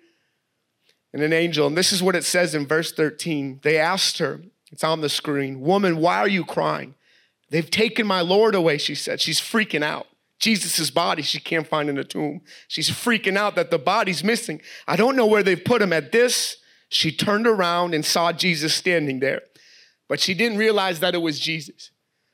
and 1.13 1.23
an 1.23 1.33
angel. 1.33 1.69
And 1.69 1.77
this 1.77 1.93
is 1.93 2.03
what 2.03 2.17
it 2.17 2.25
says 2.25 2.57
in 2.57 2.67
verse 2.67 2.91
13. 2.93 3.61
They 3.63 3.79
asked 3.79 4.19
her, 4.19 4.41
it's 4.73 4.83
on 4.83 5.03
the 5.03 5.09
screen, 5.09 5.61
Woman, 5.61 5.99
why 5.99 6.19
are 6.19 6.29
you 6.29 6.45
crying? 6.45 6.95
They've 7.51 7.71
taken 7.71 8.07
my 8.07 8.23
Lord 8.23 8.55
away, 8.55 8.79
she 8.79 8.95
said. 8.95 9.21
She's 9.21 9.39
freaking 9.39 9.83
out. 9.85 10.07
Jesus' 10.41 10.91
body 10.91 11.23
she 11.23 11.39
can't 11.39 11.69
find 11.69 11.89
in 11.89 11.97
the 11.97 12.05
tomb. 12.05 12.41
She's 12.67 12.91
freaking 12.91 13.37
out 13.37 13.55
that 13.55 13.71
the 13.71 13.79
body's 13.79 14.25
missing. 14.25 14.61
I 14.89 14.97
don't 14.97 15.15
know 15.15 15.27
where 15.27 15.43
they've 15.43 15.63
put 15.63 15.83
him. 15.83 15.93
At 15.93 16.11
this, 16.11 16.57
she 16.89 17.13
turned 17.13 17.47
around 17.47 17.95
and 17.95 18.05
saw 18.05 18.33
Jesus 18.33 18.75
standing 18.75 19.21
there, 19.21 19.43
but 20.09 20.19
she 20.19 20.35
didn't 20.35 20.59
realize 20.59 21.01
that 21.01 21.15
it 21.15 21.19
was 21.19 21.39
Jesus. 21.39 21.91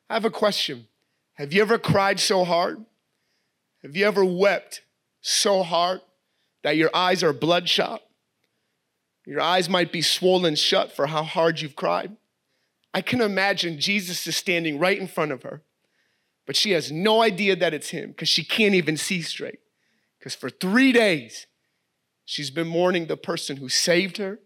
I 0.09 0.15
have 0.15 0.25
a 0.25 0.31
question. 0.31 0.87
Have 1.35 1.53
you 1.53 1.61
ever 1.61 1.77
cried 1.77 2.19
so 2.21 2.45
hard? 2.45 2.85
Have 3.83 3.95
you 3.95 4.07
ever 4.07 4.25
wept 4.25 4.83
so 5.21 5.63
hard 5.63 6.01
that 6.63 6.77
your 6.77 6.91
eyes 6.95 7.23
are 7.23 7.33
bloodshot? 7.33 8.03
Your 9.27 9.41
eyes 9.41 9.69
might 9.69 9.93
be 9.93 10.01
swollen 10.01 10.55
shut 10.55 10.93
for 10.93 11.09
how 11.09 11.23
hard 11.25 11.61
you've 11.61 11.77
cried. 11.77 12.17
I 12.99 13.01
can 13.01 13.21
imagine 13.21 13.79
Jesus 13.79 14.27
is 14.27 14.37
standing 14.37 14.81
right 14.81 14.99
in 14.99 15.07
front 15.07 15.31
of 15.31 15.45
her, 15.45 15.63
but 16.49 16.57
she 16.57 16.73
has 16.73 16.91
no 16.91 17.23
idea 17.23 17.55
that 17.55 17.73
it's 17.73 17.91
him 17.91 18.09
because 18.09 18.29
she 18.29 18.43
can't 18.43 18.75
even 18.75 18.97
see 18.97 19.23
straight. 19.23 19.61
Because 20.19 20.35
for 20.35 20.51
three 20.51 20.91
days, 20.91 21.47
she's 22.25 22.51
been 22.51 22.67
mourning 22.67 23.07
the 23.07 23.17
person 23.17 23.59
who 23.59 23.69
saved 23.69 24.17
her, 24.17 24.41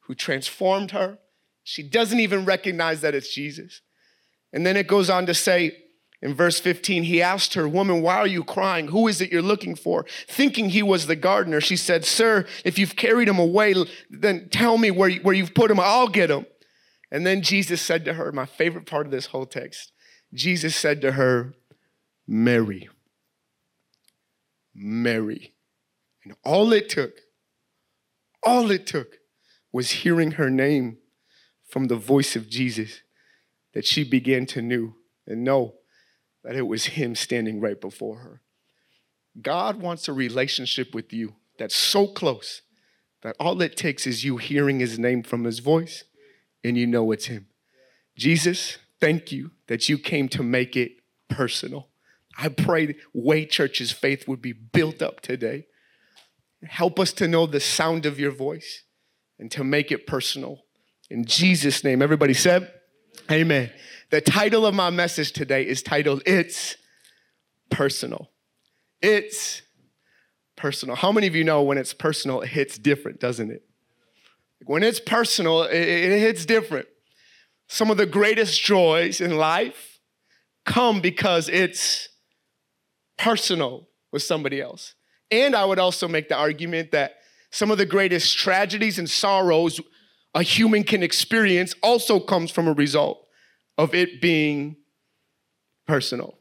who 0.00 0.14
transformed 0.14 0.90
her. 0.90 1.16
She 1.64 1.82
doesn't 1.82 2.20
even 2.20 2.44
recognize 2.44 3.00
that 3.00 3.14
it's 3.14 3.32
Jesus. 3.32 3.80
And 4.52 4.66
then 4.66 4.76
it 4.76 4.86
goes 4.86 5.08
on 5.08 5.24
to 5.24 5.32
say, 5.32 5.74
in 6.20 6.34
verse 6.34 6.60
15, 6.60 7.04
he 7.04 7.22
asked 7.22 7.54
her, 7.54 7.66
Woman, 7.66 8.02
why 8.02 8.16
are 8.16 8.26
you 8.26 8.44
crying? 8.44 8.88
Who 8.88 9.08
is 9.08 9.22
it 9.22 9.32
you're 9.32 9.40
looking 9.40 9.74
for? 9.74 10.04
Thinking 10.28 10.68
he 10.68 10.82
was 10.82 11.06
the 11.06 11.16
gardener, 11.16 11.62
she 11.62 11.78
said, 11.78 12.04
Sir, 12.04 12.44
if 12.62 12.78
you've 12.78 12.94
carried 12.94 13.26
him 13.26 13.38
away, 13.38 13.74
then 14.10 14.50
tell 14.50 14.76
me 14.76 14.90
where, 14.90 15.10
where 15.12 15.34
you've 15.34 15.54
put 15.54 15.70
him. 15.70 15.80
I'll 15.80 16.08
get 16.08 16.30
him. 16.30 16.44
And 17.10 17.26
then 17.26 17.42
Jesus 17.42 17.80
said 17.80 18.04
to 18.04 18.14
her, 18.14 18.32
my 18.32 18.46
favorite 18.46 18.86
part 18.86 19.06
of 19.06 19.12
this 19.12 19.26
whole 19.26 19.46
text, 19.46 19.92
Jesus 20.34 20.74
said 20.74 21.00
to 21.02 21.12
her, 21.12 21.54
Mary. 22.26 22.88
Mary. 24.74 25.54
And 26.24 26.34
all 26.44 26.72
it 26.72 26.88
took, 26.88 27.12
all 28.42 28.70
it 28.70 28.86
took 28.86 29.18
was 29.72 29.90
hearing 29.90 30.32
her 30.32 30.50
name 30.50 30.98
from 31.68 31.86
the 31.86 31.96
voice 31.96 32.36
of 32.36 32.48
Jesus 32.48 33.02
that 33.74 33.84
she 33.84 34.04
began 34.04 34.46
to 34.46 34.62
know 34.62 34.94
and 35.26 35.44
know 35.44 35.74
that 36.42 36.56
it 36.56 36.66
was 36.66 36.86
Him 36.86 37.14
standing 37.14 37.60
right 37.60 37.80
before 37.80 38.18
her. 38.18 38.42
God 39.40 39.80
wants 39.80 40.08
a 40.08 40.12
relationship 40.12 40.94
with 40.94 41.12
you 41.12 41.34
that's 41.58 41.76
so 41.76 42.06
close 42.06 42.62
that 43.22 43.36
all 43.38 43.60
it 43.60 43.76
takes 43.76 44.06
is 44.06 44.24
you 44.24 44.36
hearing 44.36 44.80
His 44.80 44.98
name 44.98 45.22
from 45.22 45.44
His 45.44 45.58
voice 45.58 46.04
and 46.66 46.76
you 46.76 46.86
know 46.86 47.12
it's 47.12 47.26
Him. 47.26 47.46
Jesus, 48.16 48.78
thank 49.00 49.30
you 49.30 49.52
that 49.68 49.88
you 49.88 49.98
came 49.98 50.28
to 50.30 50.42
make 50.42 50.76
it 50.76 50.92
personal. 51.28 51.88
I 52.38 52.48
pray 52.48 52.96
Way 53.14 53.46
Church's 53.46 53.92
faith 53.92 54.26
would 54.28 54.42
be 54.42 54.52
built 54.52 55.00
up 55.02 55.20
today. 55.20 55.66
Help 56.64 56.98
us 56.98 57.12
to 57.14 57.28
know 57.28 57.46
the 57.46 57.60
sound 57.60 58.06
of 58.06 58.18
your 58.18 58.32
voice 58.32 58.82
and 59.38 59.50
to 59.52 59.62
make 59.62 59.92
it 59.92 60.06
personal. 60.06 60.64
In 61.10 61.24
Jesus' 61.24 61.84
name, 61.84 62.02
everybody 62.02 62.34
said, 62.34 62.72
Amen. 63.30 63.70
The 64.10 64.20
title 64.20 64.66
of 64.66 64.74
my 64.74 64.90
message 64.90 65.32
today 65.32 65.66
is 65.66 65.82
titled 65.82 66.22
It's 66.26 66.76
Personal. 67.70 68.30
It's 69.02 69.62
personal. 70.56 70.96
How 70.96 71.12
many 71.12 71.26
of 71.26 71.34
you 71.34 71.44
know 71.44 71.62
when 71.62 71.78
it's 71.78 71.92
personal, 71.92 72.40
it 72.40 72.48
hits 72.48 72.78
different, 72.78 73.20
doesn't 73.20 73.50
it? 73.50 73.65
When 74.64 74.82
it's 74.82 75.00
personal, 75.00 75.62
it, 75.64 75.76
it 75.76 76.20
hits 76.20 76.46
different. 76.46 76.86
Some 77.68 77.90
of 77.90 77.96
the 77.96 78.06
greatest 78.06 78.62
joys 78.62 79.20
in 79.20 79.36
life 79.36 80.00
come 80.64 81.00
because 81.00 81.48
it's 81.48 82.08
personal 83.18 83.88
with 84.12 84.22
somebody 84.22 84.60
else. 84.60 84.94
And 85.30 85.54
I 85.54 85.64
would 85.64 85.78
also 85.78 86.08
make 86.08 86.28
the 86.28 86.36
argument 86.36 86.92
that 86.92 87.16
some 87.50 87.70
of 87.70 87.78
the 87.78 87.86
greatest 87.86 88.36
tragedies 88.36 88.98
and 88.98 89.08
sorrows 89.08 89.80
a 90.34 90.42
human 90.42 90.84
can 90.84 91.02
experience 91.02 91.74
also 91.82 92.20
comes 92.20 92.50
from 92.50 92.68
a 92.68 92.72
result 92.72 93.26
of 93.78 93.94
it 93.94 94.20
being 94.20 94.76
personal. 95.86 96.38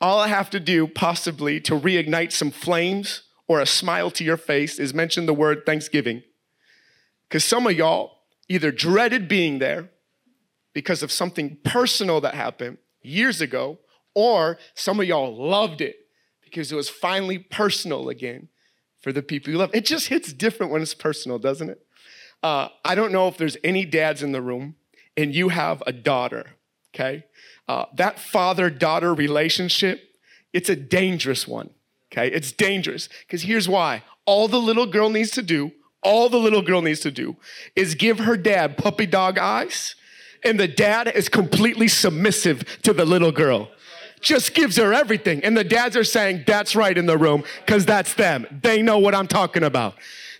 All 0.00 0.18
I 0.18 0.28
have 0.28 0.48
to 0.50 0.60
do, 0.60 0.86
possibly, 0.86 1.60
to 1.60 1.78
reignite 1.78 2.32
some 2.32 2.50
flames 2.50 3.22
or 3.46 3.60
a 3.60 3.66
smile 3.66 4.10
to 4.12 4.24
your 4.24 4.38
face 4.38 4.78
is 4.78 4.94
mention 4.94 5.26
the 5.26 5.34
word 5.34 5.66
Thanksgiving. 5.66 6.22
Because 7.32 7.46
some 7.46 7.66
of 7.66 7.72
y'all 7.72 8.18
either 8.50 8.70
dreaded 8.70 9.26
being 9.26 9.58
there 9.58 9.88
because 10.74 11.02
of 11.02 11.10
something 11.10 11.56
personal 11.64 12.20
that 12.20 12.34
happened 12.34 12.76
years 13.00 13.40
ago, 13.40 13.78
or 14.14 14.58
some 14.74 15.00
of 15.00 15.06
y'all 15.06 15.34
loved 15.34 15.80
it 15.80 15.96
because 16.44 16.70
it 16.70 16.74
was 16.74 16.90
finally 16.90 17.38
personal 17.38 18.10
again 18.10 18.48
for 19.00 19.12
the 19.12 19.22
people 19.22 19.50
you 19.50 19.56
love. 19.56 19.70
It 19.72 19.86
just 19.86 20.08
hits 20.08 20.30
different 20.34 20.72
when 20.72 20.82
it's 20.82 20.92
personal, 20.92 21.38
doesn't 21.38 21.70
it? 21.70 21.86
Uh, 22.42 22.68
I 22.84 22.94
don't 22.94 23.12
know 23.12 23.28
if 23.28 23.38
there's 23.38 23.56
any 23.64 23.86
dads 23.86 24.22
in 24.22 24.32
the 24.32 24.42
room 24.42 24.74
and 25.16 25.34
you 25.34 25.48
have 25.48 25.82
a 25.86 25.92
daughter, 25.92 26.50
okay? 26.94 27.24
Uh, 27.66 27.86
that 27.94 28.20
father 28.20 28.68
daughter 28.68 29.14
relationship, 29.14 30.02
it's 30.52 30.68
a 30.68 30.76
dangerous 30.76 31.48
one, 31.48 31.70
okay? 32.12 32.30
It's 32.30 32.52
dangerous 32.52 33.08
because 33.26 33.44
here's 33.44 33.70
why. 33.70 34.02
All 34.26 34.48
the 34.48 34.60
little 34.60 34.84
girl 34.84 35.08
needs 35.08 35.30
to 35.30 35.42
do, 35.42 35.72
all 36.02 36.28
the 36.28 36.38
little 36.38 36.62
girl 36.62 36.82
needs 36.82 37.00
to 37.00 37.10
do 37.10 37.36
is 37.76 37.94
give 37.94 38.20
her 38.20 38.36
dad 38.36 38.76
puppy 38.76 39.06
dog 39.06 39.38
eyes, 39.38 39.94
and 40.44 40.58
the 40.58 40.68
dad 40.68 41.08
is 41.08 41.28
completely 41.28 41.88
submissive 41.88 42.64
to 42.82 42.92
the 42.92 43.04
little 43.04 43.32
girl. 43.32 43.70
Just 44.20 44.54
gives 44.54 44.76
her 44.76 44.92
everything. 44.92 45.42
And 45.44 45.56
the 45.56 45.64
dads 45.64 45.96
are 45.96 46.04
saying, 46.04 46.44
That's 46.46 46.76
right 46.76 46.96
in 46.96 47.06
the 47.06 47.18
room, 47.18 47.44
because 47.64 47.84
that's 47.84 48.14
them. 48.14 48.46
They 48.62 48.82
know 48.82 48.98
what 48.98 49.14
I'm 49.14 49.26
talking 49.26 49.64
about. 49.64 49.94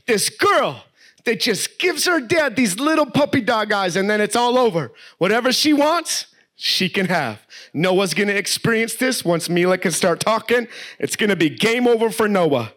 This 0.06 0.28
girl, 0.28 0.84
that 1.24 1.40
just 1.40 1.78
gives 1.78 2.04
her 2.06 2.20
dad 2.20 2.56
these 2.56 2.78
little 2.78 3.06
puppy 3.06 3.40
dog 3.40 3.72
eyes 3.72 3.96
and 3.96 4.10
then 4.10 4.20
it's 4.20 4.36
all 4.36 4.58
over. 4.58 4.92
Whatever 5.18 5.52
she 5.52 5.72
wants, 5.72 6.26
she 6.56 6.88
can 6.88 7.06
have. 7.06 7.40
Noah's 7.72 8.14
gonna 8.14 8.32
experience 8.32 8.94
this 8.94 9.24
once 9.24 9.48
Mila 9.48 9.78
can 9.78 9.92
start 9.92 10.20
talking. 10.20 10.68
It's 10.98 11.16
gonna 11.16 11.36
be 11.36 11.50
game 11.50 11.86
over 11.86 12.10
for 12.10 12.28
Noah. 12.28 12.72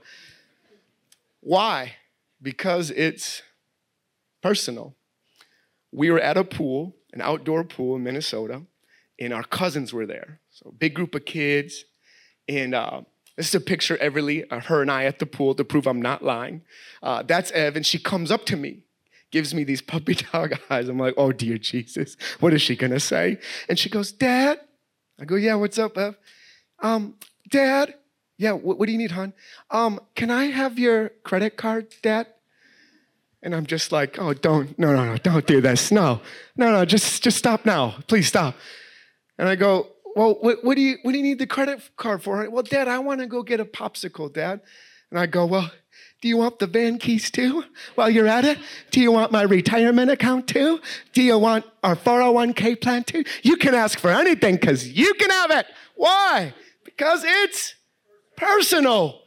Why? 1.41 1.95
Because 2.45 2.91
it's 2.91 3.41
personal. 4.43 4.95
We 5.91 6.11
were 6.11 6.19
at 6.19 6.37
a 6.37 6.43
pool, 6.43 6.95
an 7.11 7.21
outdoor 7.21 7.63
pool 7.63 7.95
in 7.95 8.03
Minnesota, 8.03 8.61
and 9.19 9.33
our 9.33 9.41
cousins 9.41 9.91
were 9.91 10.05
there. 10.05 10.41
So, 10.51 10.71
big 10.77 10.93
group 10.93 11.15
of 11.15 11.25
kids. 11.25 11.85
And 12.47 12.75
uh, 12.75 13.01
this 13.35 13.47
is 13.47 13.55
a 13.55 13.59
picture 13.59 13.97
Everly, 13.97 14.45
uh, 14.51 14.59
her 14.59 14.83
and 14.83 14.91
I 14.91 15.05
at 15.05 15.17
the 15.17 15.25
pool 15.25 15.55
to 15.55 15.63
prove 15.63 15.87
I'm 15.87 16.03
not 16.03 16.23
lying. 16.23 16.61
Uh, 17.01 17.23
that's 17.23 17.49
Ev, 17.53 17.75
and 17.75 17.83
she 17.83 17.97
comes 17.97 18.29
up 18.29 18.45
to 18.45 18.55
me, 18.55 18.83
gives 19.31 19.55
me 19.55 19.63
these 19.63 19.81
puppy 19.81 20.13
dog 20.31 20.53
eyes. 20.69 20.87
I'm 20.87 20.99
like, 20.99 21.15
oh 21.17 21.31
dear 21.31 21.57
Jesus, 21.57 22.15
what 22.41 22.53
is 22.53 22.61
she 22.61 22.75
gonna 22.75 22.99
say? 22.99 23.39
And 23.67 23.79
she 23.79 23.89
goes, 23.89 24.11
Dad. 24.11 24.59
I 25.19 25.25
go, 25.25 25.35
yeah, 25.35 25.55
what's 25.55 25.79
up, 25.79 25.97
Ev? 25.97 26.15
Um, 26.77 27.15
Dad, 27.49 27.95
yeah, 28.37 28.51
what, 28.51 28.77
what 28.77 28.85
do 28.85 28.91
you 28.91 28.99
need, 28.99 29.11
hon? 29.11 29.33
Um, 29.71 29.99
can 30.13 30.29
I 30.29 30.45
have 30.45 30.77
your 30.77 31.09
credit 31.23 31.57
card, 31.57 31.95
Dad? 32.03 32.27
And 33.45 33.53
I'm 33.53 33.67
just 33.67 33.91
like, 33.91 34.17
oh, 34.19 34.33
don't, 34.33 34.77
no, 34.79 34.95
no, 34.95 35.05
no, 35.05 35.17
don't 35.17 35.45
do 35.45 35.61
this. 35.61 35.91
No, 35.91 36.19
no, 36.57 36.71
no, 36.71 36.83
just, 36.83 37.21
just 37.21 37.37
stop 37.37 37.63
now. 37.63 37.93
Please 38.07 38.27
stop. 38.27 38.55
And 39.37 39.47
I 39.47 39.55
go, 39.55 39.91
well, 40.15 40.39
what, 40.41 40.63
what, 40.63 40.75
do 40.75 40.81
you 40.81 40.97
what 41.03 41.11
do 41.11 41.19
you 41.19 41.23
need 41.23 41.37
the 41.37 41.45
credit 41.45 41.79
card 41.95 42.23
for? 42.23 42.49
Well, 42.49 42.63
Dad, 42.63 42.87
I 42.87 42.97
want 42.97 43.19
to 43.19 43.27
go 43.27 43.43
get 43.43 43.59
a 43.59 43.65
popsicle, 43.65 44.33
Dad. 44.33 44.61
And 45.11 45.19
I 45.19 45.27
go, 45.27 45.45
well, 45.45 45.69
do 46.23 46.27
you 46.27 46.37
want 46.37 46.57
the 46.57 46.65
van 46.65 46.97
keys 46.97 47.29
too 47.29 47.63
while 47.93 48.09
you're 48.09 48.25
at 48.25 48.45
it? 48.45 48.57
Do 48.89 48.99
you 48.99 49.11
want 49.11 49.31
my 49.31 49.43
retirement 49.43 50.09
account 50.09 50.47
too? 50.47 50.81
Do 51.13 51.21
you 51.21 51.37
want 51.37 51.65
our 51.83 51.95
401k 51.95 52.81
plan 52.81 53.03
too? 53.03 53.23
You 53.43 53.57
can 53.57 53.75
ask 53.75 53.99
for 53.99 54.09
anything 54.09 54.55
because 54.55 54.87
you 54.87 55.13
can 55.13 55.29
have 55.29 55.51
it. 55.51 55.67
Why? 55.93 56.55
Because 56.83 57.23
it's 57.23 57.75
personal. 58.37 59.21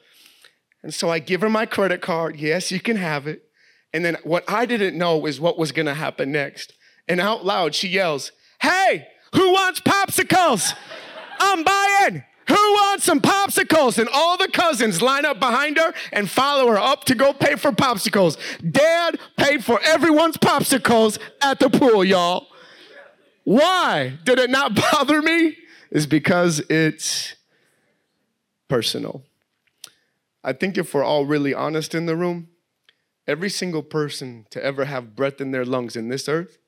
And 0.83 0.93
so 0.93 1.09
I 1.09 1.21
give 1.21 1.43
her 1.43 1.49
my 1.49 1.67
credit 1.67 2.01
card. 2.01 2.35
Yes, 2.35 2.73
you 2.73 2.81
can 2.81 2.97
have 2.97 3.29
it. 3.29 3.48
And 3.93 4.05
then 4.05 4.17
what 4.23 4.45
I 4.49 4.67
didn't 4.67 4.97
know 4.97 5.27
is 5.27 5.41
what 5.41 5.59
was 5.59 5.73
gonna 5.73 5.95
happen 5.95 6.33
next. 6.33 6.75
And 7.09 7.21
out 7.21 7.45
loud, 7.45 7.75
she 7.75 7.89
yells, 7.89 8.33
Hey, 8.61 9.07
who 9.35 9.53
wants 9.53 9.81
popsicles? 9.81 10.75
I'm 11.41 11.63
buying. 11.63 12.25
Who 12.49 12.55
wants 12.55 13.05
some 13.05 13.21
popsicles? 13.21 13.99
And 13.99 14.09
all 14.09 14.39
the 14.39 14.49
cousins 14.49 15.03
line 15.03 15.27
up 15.27 15.39
behind 15.39 15.77
her 15.77 15.93
and 16.13 16.29
follow 16.31 16.69
her 16.69 16.79
up 16.79 17.05
to 17.05 17.15
go 17.15 17.33
pay 17.33 17.57
for 17.57 17.73
popsicles. 17.73 18.39
Dad 18.71 19.19
paid 19.37 19.65
for 19.65 19.81
everyone's 19.85 20.39
popsicles 20.39 21.19
at 21.43 21.61
the 21.61 21.69
pool, 21.69 22.03
y'all. 22.05 22.49
Why 23.45 24.19
did 24.25 24.39
it 24.39 24.51
not 24.51 24.75
bother 24.93 25.21
me? 25.21 25.57
Is 25.91 26.07
because 26.07 26.61
it's 26.71 27.35
personal. 28.69 29.25
I 30.43 30.53
think 30.53 30.79
if 30.79 30.95
we're 30.95 31.05
all 31.05 31.27
really 31.27 31.53
honest 31.53 31.95
in 31.95 32.07
the 32.07 32.17
room, 32.17 32.49
every 33.29 33.51
single 33.51 33.83
person 33.83 34.47
to 34.51 34.65
ever 34.65 34.87
have 34.87 35.15
breath 35.15 35.41
in 35.41 35.51
their 35.51 35.67
lungs 35.67 35.95
in 35.95 36.09
this 36.09 36.29
earth 36.29 36.59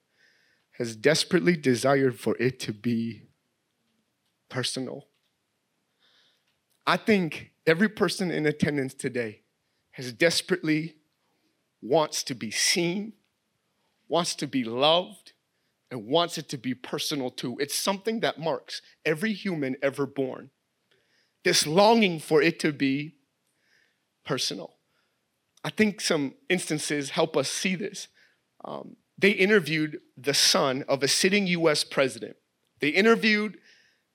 has 0.73 0.95
desperately 0.95 1.57
desired 1.57 2.21
for 2.21 2.37
it 2.38 2.61
to 2.61 2.73
be 2.73 3.23
personal. 4.50 5.09
I 6.87 6.99
think 6.99 7.52
every 7.67 7.88
person 7.88 8.31
in 8.31 8.47
attendance 8.47 8.95
today 8.95 9.43
has 9.93 10.12
desperately 10.12 10.97
wants 11.83 12.23
to 12.25 12.35
be 12.35 12.50
seen, 12.50 13.14
wants 14.09 14.35
to 14.37 14.47
be 14.47 14.64
loved, 14.64 15.33
and 15.90 16.07
wants 16.07 16.37
it 16.38 16.49
to 16.50 16.59
be 16.59 16.75
personal 16.75 17.31
too. 17.31 17.57
It's 17.59 17.75
something 17.75 18.21
that 18.21 18.38
marks 18.38 18.83
every 19.05 19.33
human 19.33 19.76
ever 19.83 20.07
born. 20.07 20.50
This 21.43 21.67
longing 21.67 22.21
for 22.21 22.43
it 22.43 22.59
to 22.61 22.73
be 22.73 23.14
personal. 24.25 24.79
I 25.64 25.71
think 25.71 26.00
some 26.00 26.35
instances 26.49 27.11
help 27.11 27.37
us 27.37 27.50
see 27.50 27.75
this. 27.75 28.09
Um, 28.64 28.97
they 29.19 29.31
interviewed 29.31 30.00
the 30.17 30.35
son 30.35 30.85
of 30.88 31.02
a 31.02 31.09
sitting 31.09 31.47
US 31.49 31.85
president. 31.85 32.37
They 32.81 32.88
interviewed 32.88 33.59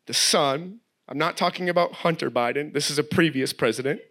the 0.08 0.14
son. 0.14 0.80
I'm 1.08 1.18
not 1.18 1.38
talking 1.38 1.70
about 1.70 1.94
Hunter 1.94 2.32
Biden, 2.32 2.74
this 2.74 2.90
is 2.90 2.98
a 2.98 3.04
previous 3.04 3.54
president, 3.54 4.02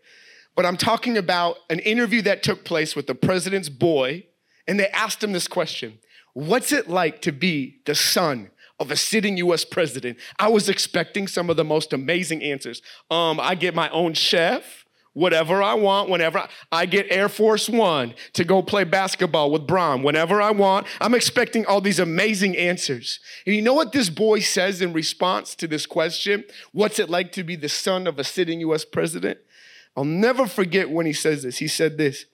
but 0.55 0.64
I'm 0.64 0.76
talking 0.76 1.17
about 1.17 1.57
an 1.69 1.81
interview 1.81 2.23
that 2.23 2.45
took 2.45 2.64
place 2.64 2.95
with 2.95 3.09
the 3.09 3.14
president's 3.17 3.69
boy, 3.69 4.26
and 4.69 4.79
they 4.79 4.88
asked 4.88 5.23
him 5.23 5.33
this 5.33 5.49
question 5.49 5.99
What's 6.35 6.73
it 6.73 6.88
like 6.88 7.23
to 7.23 7.33
be 7.33 7.81
the 7.87 7.95
son 7.95 8.50
of 8.79 8.91
a 8.91 8.97
sitting 8.97 9.37
US 9.38 9.64
president? 9.64 10.19
I 10.38 10.49
was 10.49 10.69
expecting 10.69 11.26
some 11.26 11.50
of 11.50 11.57
the 11.57 11.64
most 11.64 11.93
amazing 11.93 12.43
answers. 12.43 12.83
Um, 13.11 13.41
I 13.41 13.57
get 13.57 13.75
my 13.75 13.88
own 13.91 14.14
chef 14.14 14.84
whatever 15.14 15.62
I 15.62 15.75
want, 15.75 16.11
whenever 16.11 16.47
I 16.71 16.87
get 16.87 17.06
Air 17.11 17.28
Force 17.28 17.68
One 17.68 18.14
to 18.35 18.44
go 18.44 18.62
play 18.62 18.85
basketball 18.85 19.50
with 19.50 19.66
Bron, 19.66 20.02
whenever 20.02 20.42
I 20.42 20.50
want. 20.50 20.87
I'm 21.00 21.14
expecting 21.14 21.64
all 21.64 21.80
these 21.80 21.99
amazing 21.99 22.56
answers. 22.56 23.21
And 23.47 23.56
you 23.56 23.62
know 23.62 23.75
what 23.75 23.92
this 23.92 24.11
boy 24.11 24.40
says 24.40 24.83
in 24.83 24.92
response 24.92 25.54
to 25.56 25.66
this 25.66 25.87
question? 25.87 26.44
What's 26.73 26.99
it 26.99 27.09
like 27.09 27.33
to 27.33 27.42
be 27.42 27.56
the 27.56 27.68
son 27.68 28.06
of 28.06 28.18
a 28.18 28.25
sitting 28.25 28.61
US 28.61 28.85
president? 28.85 29.38
I'll 29.97 30.04
never 30.04 30.47
forget 30.47 30.90
when 30.90 31.06
he 31.06 31.12
says 31.12 31.44
this. 31.44 31.59
He 31.59 31.68
said 31.68 31.97
this 31.97 32.26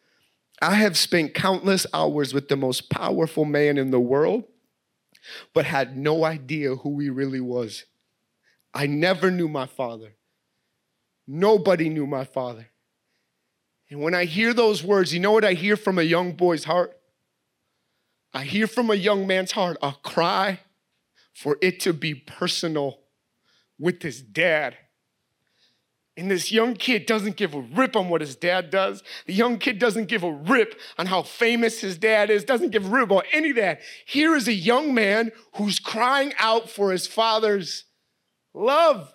I 0.61 0.75
have 0.75 0.99
spent 0.99 1.35
countless 1.35 1.87
hours 1.95 2.35
with 2.35 2.49
the 2.49 2.57
most 2.57 2.91
powerful 2.91 3.45
man 3.45 3.79
in 3.79 3.91
the 3.91 4.01
world, 4.01 4.45
but 5.55 5.65
had 5.67 5.97
no 5.97 6.25
idea 6.25 6.77
who 6.77 6.99
he 6.99 7.09
really 7.11 7.41
was. 7.41 7.85
I 8.73 8.87
never 8.87 9.31
knew 9.31 9.49
my 9.49 9.67
father. 9.67 10.15
Nobody 11.33 11.89
knew 11.89 12.09
my 12.09 12.25
father. 12.25 12.67
And 13.89 14.01
when 14.01 14.17
I 14.17 14.25
hear 14.25 14.53
those 14.53 14.83
words, 14.83 15.15
you 15.15 15.21
know 15.21 15.31
what 15.31 15.45
I 15.45 15.53
hear 15.53 15.77
from 15.77 15.97
a 15.97 16.03
young 16.03 16.33
boy's 16.33 16.65
heart? 16.65 16.99
I 18.35 18.43
hear 18.43 18.67
from 18.67 18.91
a 18.91 18.97
young 18.97 19.29
man's 19.29 19.53
heart 19.53 19.77
a 19.81 19.93
cry 20.03 20.59
for 21.33 21.57
it 21.63 21.79
to 21.81 21.93
be 21.93 22.17
personal 22.17 22.99
with 23.79 24.03
his 24.03 24.21
dad. 24.23 24.77
And 26.17 26.29
this 26.29 26.51
young 26.51 26.75
kid 26.75 27.07
doesn't 27.07 27.37
give 27.37 27.55
a 27.55 27.61
rip 27.61 27.95
on 27.95 28.09
what 28.09 28.23
his 28.23 28.35
dad 28.35 28.71
does. 28.71 29.05
The 29.27 29.33
young 29.33 29.59
kid 29.59 29.79
doesn't 29.79 30.09
give 30.09 30.25
a 30.25 30.33
rip 30.33 30.81
on 30.99 31.07
how 31.07 31.23
famous 31.23 31.81
his 31.81 31.97
dad 31.97 32.29
is, 32.29 32.43
doesn't 32.43 32.71
give 32.71 32.87
a 32.87 32.89
rip 32.89 33.13
on 33.13 33.23
any 33.33 33.51
of 33.51 33.57
that. 33.57 33.83
Here 34.05 34.35
is 34.35 34.49
a 34.49 34.53
young 34.53 34.95
man 34.95 35.31
who's 35.55 35.79
crying 35.79 36.33
out 36.41 36.69
for 36.69 36.91
his 36.91 37.07
father's 37.07 37.85
love, 38.53 39.15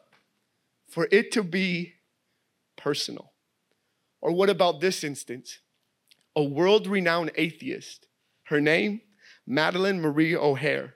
for 0.88 1.10
it 1.12 1.34
to 1.34 1.44
be 1.44 1.95
personal. 2.86 3.34
Or 4.22 4.32
what 4.32 4.52
about 4.52 4.80
this 4.80 5.04
instance? 5.04 5.58
A 6.36 6.44
world 6.44 6.86
renowned 6.86 7.32
atheist. 7.36 8.06
Her 8.44 8.62
name, 8.62 9.02
Madalyn 9.50 10.00
Murray 10.00 10.36
O'Hair. 10.36 10.94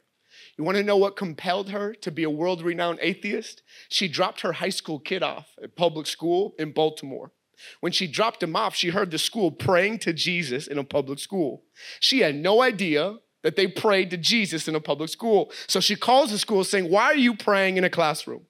You 0.55 0.63
want 0.63 0.77
to 0.77 0.83
know 0.83 0.97
what 0.97 1.15
compelled 1.15 1.71
her 1.71 1.95
to 1.95 2.11
be 2.11 2.23
a 2.23 2.29
world 2.29 2.61
renowned 2.61 2.99
atheist? 3.01 3.63
She 3.89 4.07
dropped 4.07 4.41
her 4.41 4.53
high 4.53 4.69
school 4.69 4.99
kid 4.99 5.23
off 5.23 5.47
at 5.63 5.75
public 5.75 6.05
school 6.05 6.53
in 6.59 6.73
Baltimore. 6.73 7.31
When 7.79 7.91
she 7.91 8.05
dropped 8.05 8.43
him 8.43 8.55
off, 8.55 8.75
she 8.75 8.89
heard 8.89 9.09
the 9.09 9.17
school 9.17 9.49
praying 9.49 9.97
to 9.99 10.13
Jesus 10.13 10.67
in 10.67 10.77
a 10.77 10.83
public 10.83 11.17
school. 11.17 11.63
She 11.99 12.19
had 12.19 12.35
no 12.35 12.61
idea 12.61 13.15
that 13.41 13.55
they 13.55 13.65
prayed 13.65 14.11
to 14.11 14.17
Jesus 14.17 14.67
in 14.67 14.75
a 14.75 14.79
public 14.79 15.09
school. 15.09 15.51
So 15.67 15.79
she 15.79 15.95
calls 15.95 16.29
the 16.29 16.37
school 16.37 16.63
saying, 16.63 16.91
Why 16.91 17.05
are 17.05 17.15
you 17.15 17.35
praying 17.35 17.77
in 17.77 17.83
a 17.83 17.89
classroom? 17.89 18.45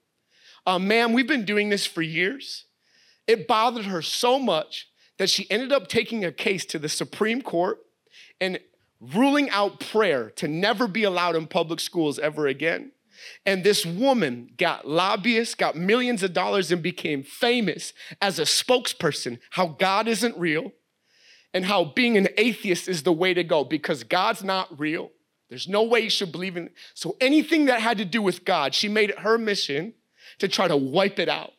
Uh, 0.65 0.77
Ma'am, 0.77 1.13
we've 1.13 1.27
been 1.27 1.45
doing 1.45 1.69
this 1.69 1.85
for 1.85 2.01
years. 2.01 2.65
It 3.29 3.47
bothered 3.47 3.85
her 3.85 4.01
so 4.01 4.39
much 4.39 4.89
that 5.19 5.29
she 5.29 5.49
ended 5.51 5.71
up 5.71 5.87
taking 5.87 6.25
a 6.25 6.31
case 6.31 6.65
to 6.65 6.79
the 6.79 6.89
Supreme 6.89 7.43
Court 7.43 7.77
and 8.41 8.59
ruling 8.99 9.51
out 9.51 9.79
prayer 9.79 10.31
to 10.31 10.47
never 10.47 10.87
be 10.87 11.03
allowed 11.03 11.35
in 11.35 11.45
public 11.45 11.79
schools 11.79 12.17
ever 12.17 12.47
again. 12.47 12.91
And 13.45 13.63
this 13.63 13.85
woman 13.85 14.49
got 14.57 14.87
lobbyists, 14.87 15.53
got 15.53 15.75
millions 15.75 16.23
of 16.23 16.33
dollars, 16.33 16.71
and 16.71 16.81
became 16.81 17.21
famous 17.21 17.93
as 18.19 18.39
a 18.39 18.45
spokesperson 18.45 19.37
how 19.51 19.67
God 19.67 20.07
isn't 20.07 20.35
real 20.35 20.71
and 21.53 21.65
how 21.65 21.83
being 21.83 22.17
an 22.17 22.29
atheist 22.35 22.87
is 22.87 23.03
the 23.03 23.13
way 23.13 23.35
to 23.35 23.43
go 23.43 23.63
because 23.63 24.03
God's 24.03 24.43
not 24.43 24.79
real. 24.79 25.11
There's 25.51 25.67
no 25.67 25.83
way 25.83 25.99
you 25.99 26.09
should 26.09 26.31
believe 26.31 26.57
in. 26.57 26.65
It. 26.65 26.73
So 26.95 27.15
anything 27.21 27.65
that 27.65 27.79
had 27.79 27.99
to 27.99 28.05
do 28.05 28.23
with 28.23 28.43
God, 28.43 28.73
she 28.73 28.89
made 28.89 29.11
it 29.11 29.19
her 29.19 29.37
mission 29.37 29.93
to 30.39 30.47
try 30.47 30.67
to 30.67 30.77
wipe 30.77 31.19
it 31.19 31.29
out. 31.29 31.51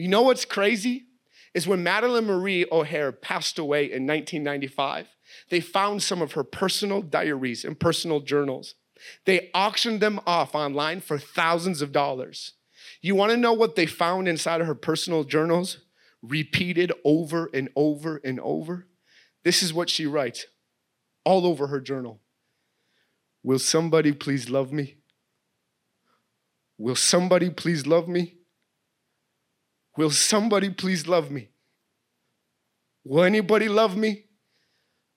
You 0.00 0.08
know 0.08 0.22
what's 0.22 0.46
crazy? 0.46 1.04
Is 1.52 1.66
when 1.66 1.84
Madalyn 1.84 2.24
Murray 2.24 2.64
O'Hair 2.72 3.12
passed 3.12 3.58
away 3.58 3.84
in 3.84 4.06
1995, 4.06 5.08
they 5.50 5.60
found 5.60 6.02
some 6.02 6.22
of 6.22 6.32
her 6.32 6.44
personal 6.44 7.02
diaries 7.02 7.64
and 7.66 7.78
personal 7.78 8.20
journals. 8.20 8.76
They 9.26 9.50
auctioned 9.52 10.00
them 10.00 10.20
off 10.26 10.54
online 10.54 11.00
for 11.00 11.18
thousands 11.18 11.82
of 11.82 11.92
dollars. 11.92 12.52
You 13.02 13.14
wanna 13.14 13.36
know 13.36 13.52
what 13.52 13.76
they 13.76 13.84
found 13.84 14.26
inside 14.26 14.62
of 14.62 14.66
her 14.66 14.74
personal 14.74 15.24
journals? 15.24 15.78
Repeated 16.22 16.92
over 17.04 17.50
and 17.52 17.68
over 17.76 18.22
and 18.24 18.40
over. 18.40 18.86
This 19.44 19.62
is 19.62 19.74
what 19.74 19.90
she 19.90 20.06
writes 20.06 20.46
all 21.24 21.46
over 21.46 21.66
her 21.66 21.80
journal 21.80 22.20
Will 23.42 23.58
somebody 23.58 24.12
please 24.12 24.48
love 24.48 24.72
me? 24.72 24.96
Will 26.78 26.96
somebody 26.96 27.50
please 27.50 27.86
love 27.86 28.08
me? 28.08 28.39
Will 29.96 30.10
somebody 30.10 30.70
please 30.70 31.06
love 31.06 31.30
me? 31.30 31.48
Will 33.04 33.24
anybody 33.24 33.68
love 33.68 33.96
me? 33.96 34.24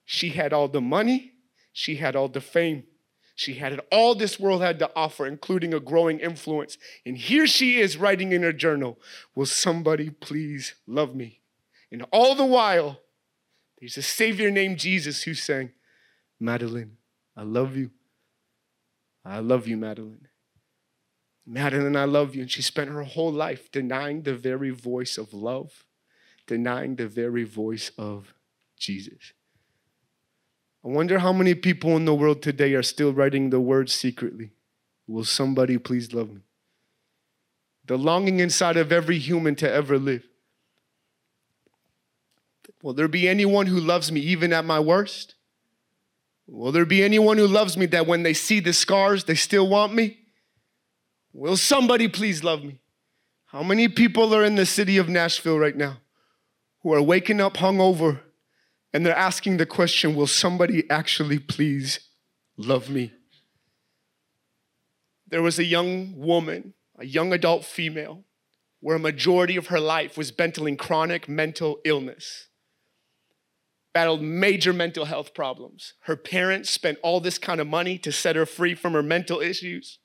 She 0.06 0.30
had 0.30 0.54
all 0.54 0.68
the 0.68 0.82
money, 0.82 1.34
she 1.72 1.96
had 1.96 2.16
all 2.16 2.28
the 2.28 2.42
fame. 2.42 2.84
She 3.36 3.56
had 3.56 3.74
it 3.74 3.88
all 3.92 4.14
this 4.14 4.40
world 4.40 4.62
had 4.62 4.78
to 4.80 4.92
offer, 4.96 5.26
including 5.26 5.74
a 5.74 5.80
growing 5.80 6.20
influence. 6.20 6.78
And 7.06 7.18
here 7.18 7.48
she 7.48 7.80
is 7.80 7.98
writing 7.98 8.32
in 8.32 8.44
her 8.44 8.54
journal 8.54 9.00
Will 9.36 9.48
somebody 9.48 10.12
please 10.12 10.76
love 10.86 11.16
me? 11.16 11.42
And 11.92 12.06
all 12.12 12.36
the 12.36 12.46
while, 12.46 13.00
there's 13.80 13.98
a 13.98 14.04
Savior 14.04 14.52
named 14.52 14.78
Jesus 14.78 15.24
who's 15.24 15.42
saying, 15.42 15.72
Madalyn, 16.42 16.92
I 17.36 17.44
love 17.44 17.76
you. 17.76 17.92
I 19.26 19.40
love 19.40 19.68
you, 19.68 19.78
Madalyn. 19.78 20.26
Madalyn, 21.50 21.98
I 21.98 22.06
love 22.06 22.36
you. 22.36 22.42
And 22.42 22.52
she 22.52 22.62
spent 22.62 22.90
her 22.90 23.04
whole 23.04 23.32
life 23.32 23.72
denying 23.72 24.24
the 24.24 24.36
very 24.36 24.70
voice 24.70 25.18
of 25.18 25.34
love, 25.34 25.86
denying 26.48 26.96
the 26.96 27.08
very 27.08 27.44
voice 27.44 27.92
of 27.98 28.34
Jesus. 28.78 29.34
I 30.86 30.90
wonder 30.90 31.20
how 31.20 31.32
many 31.32 31.56
people 31.56 31.96
in 31.96 32.06
the 32.06 32.16
world 32.16 32.42
today 32.42 32.74
are 32.74 32.84
still 32.84 33.14
writing 33.14 33.50
the 33.50 33.60
words 33.60 33.94
secretly. 33.94 34.52
Will 35.08 35.24
somebody 35.24 35.78
please 35.78 36.14
love 36.14 36.34
me? 36.34 36.42
The 37.86 37.98
longing 37.98 38.40
inside 38.40 38.78
of 38.78 38.92
every 38.92 39.18
human 39.18 39.56
to 39.56 39.70
ever 39.70 39.98
live. 39.98 40.24
Will 42.82 42.94
there 42.94 43.08
be 43.08 43.28
anyone 43.30 43.68
who 43.68 43.80
loves 43.80 44.12
me 44.12 44.20
even 44.22 44.52
at 44.52 44.66
my 44.66 44.80
worst? 44.80 45.36
Will 46.48 46.74
there 46.74 46.86
be 46.86 47.02
anyone 47.02 47.38
who 47.38 47.48
loves 47.48 47.78
me 47.78 47.86
that 47.88 48.08
when 48.08 48.24
they 48.24 48.34
see 48.34 48.60
the 48.60 48.74
scars, 48.74 49.24
they 49.24 49.36
still 49.36 49.68
want 49.68 49.94
me? 49.94 50.23
Will 51.34 51.58
somebody 51.58 52.08
please 52.08 52.44
love 52.44 52.64
me? 52.64 52.80
How 53.48 53.64
many 53.64 53.88
people 53.88 54.34
are 54.36 54.44
in 54.44 54.56
the 54.56 54.66
city 54.66 54.98
of 54.98 55.10
Nashville 55.10 55.58
right 55.58 55.76
now 55.76 55.98
who 56.82 56.94
are 56.94 57.02
waking 57.02 57.42
up 57.42 57.58
hungover 57.58 58.22
and 58.94 59.04
they're 59.06 59.16
asking 59.16 59.58
the 59.58 59.66
question 59.66 60.16
Will 60.16 60.28
somebody 60.28 60.90
actually 60.90 61.40
please 61.40 62.00
love 62.56 62.90
me? 62.90 63.12
There 65.28 65.42
was 65.42 65.58
a 65.58 65.64
young 65.64 66.16
woman, 66.16 66.76
a 67.00 67.06
young 67.06 67.34
adult 67.34 67.66
female, 67.66 68.24
where 68.80 68.98
a 68.98 69.00
majority 69.00 69.56
of 69.56 69.68
her 69.68 69.80
life 69.80 70.16
was 70.16 70.32
battling 70.32 70.78
chronic 70.78 71.28
mental 71.28 71.80
illness, 71.84 72.50
battled 73.94 74.22
major 74.22 74.74
mental 74.74 75.06
health 75.06 75.34
problems. 75.34 75.94
Her 76.02 76.16
parents 76.16 76.70
spent 76.70 77.00
all 77.02 77.20
this 77.20 77.40
kind 77.40 77.60
of 77.60 77.66
money 77.66 77.98
to 78.00 78.12
set 78.12 78.36
her 78.36 78.46
free 78.46 78.76
from 78.76 78.94
her 78.94 79.02
mental 79.02 79.40
issues. 79.40 79.98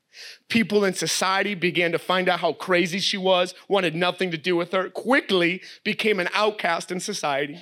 People 0.48 0.84
in 0.84 0.94
society 0.94 1.54
began 1.54 1.92
to 1.92 1.98
find 1.98 2.28
out 2.28 2.40
how 2.40 2.52
crazy 2.52 2.98
she 2.98 3.16
was, 3.16 3.54
wanted 3.68 3.94
nothing 3.94 4.30
to 4.30 4.38
do 4.38 4.56
with 4.56 4.72
her, 4.72 4.90
quickly 4.90 5.62
became 5.84 6.20
an 6.20 6.28
outcast 6.32 6.90
in 6.90 7.00
society. 7.00 7.58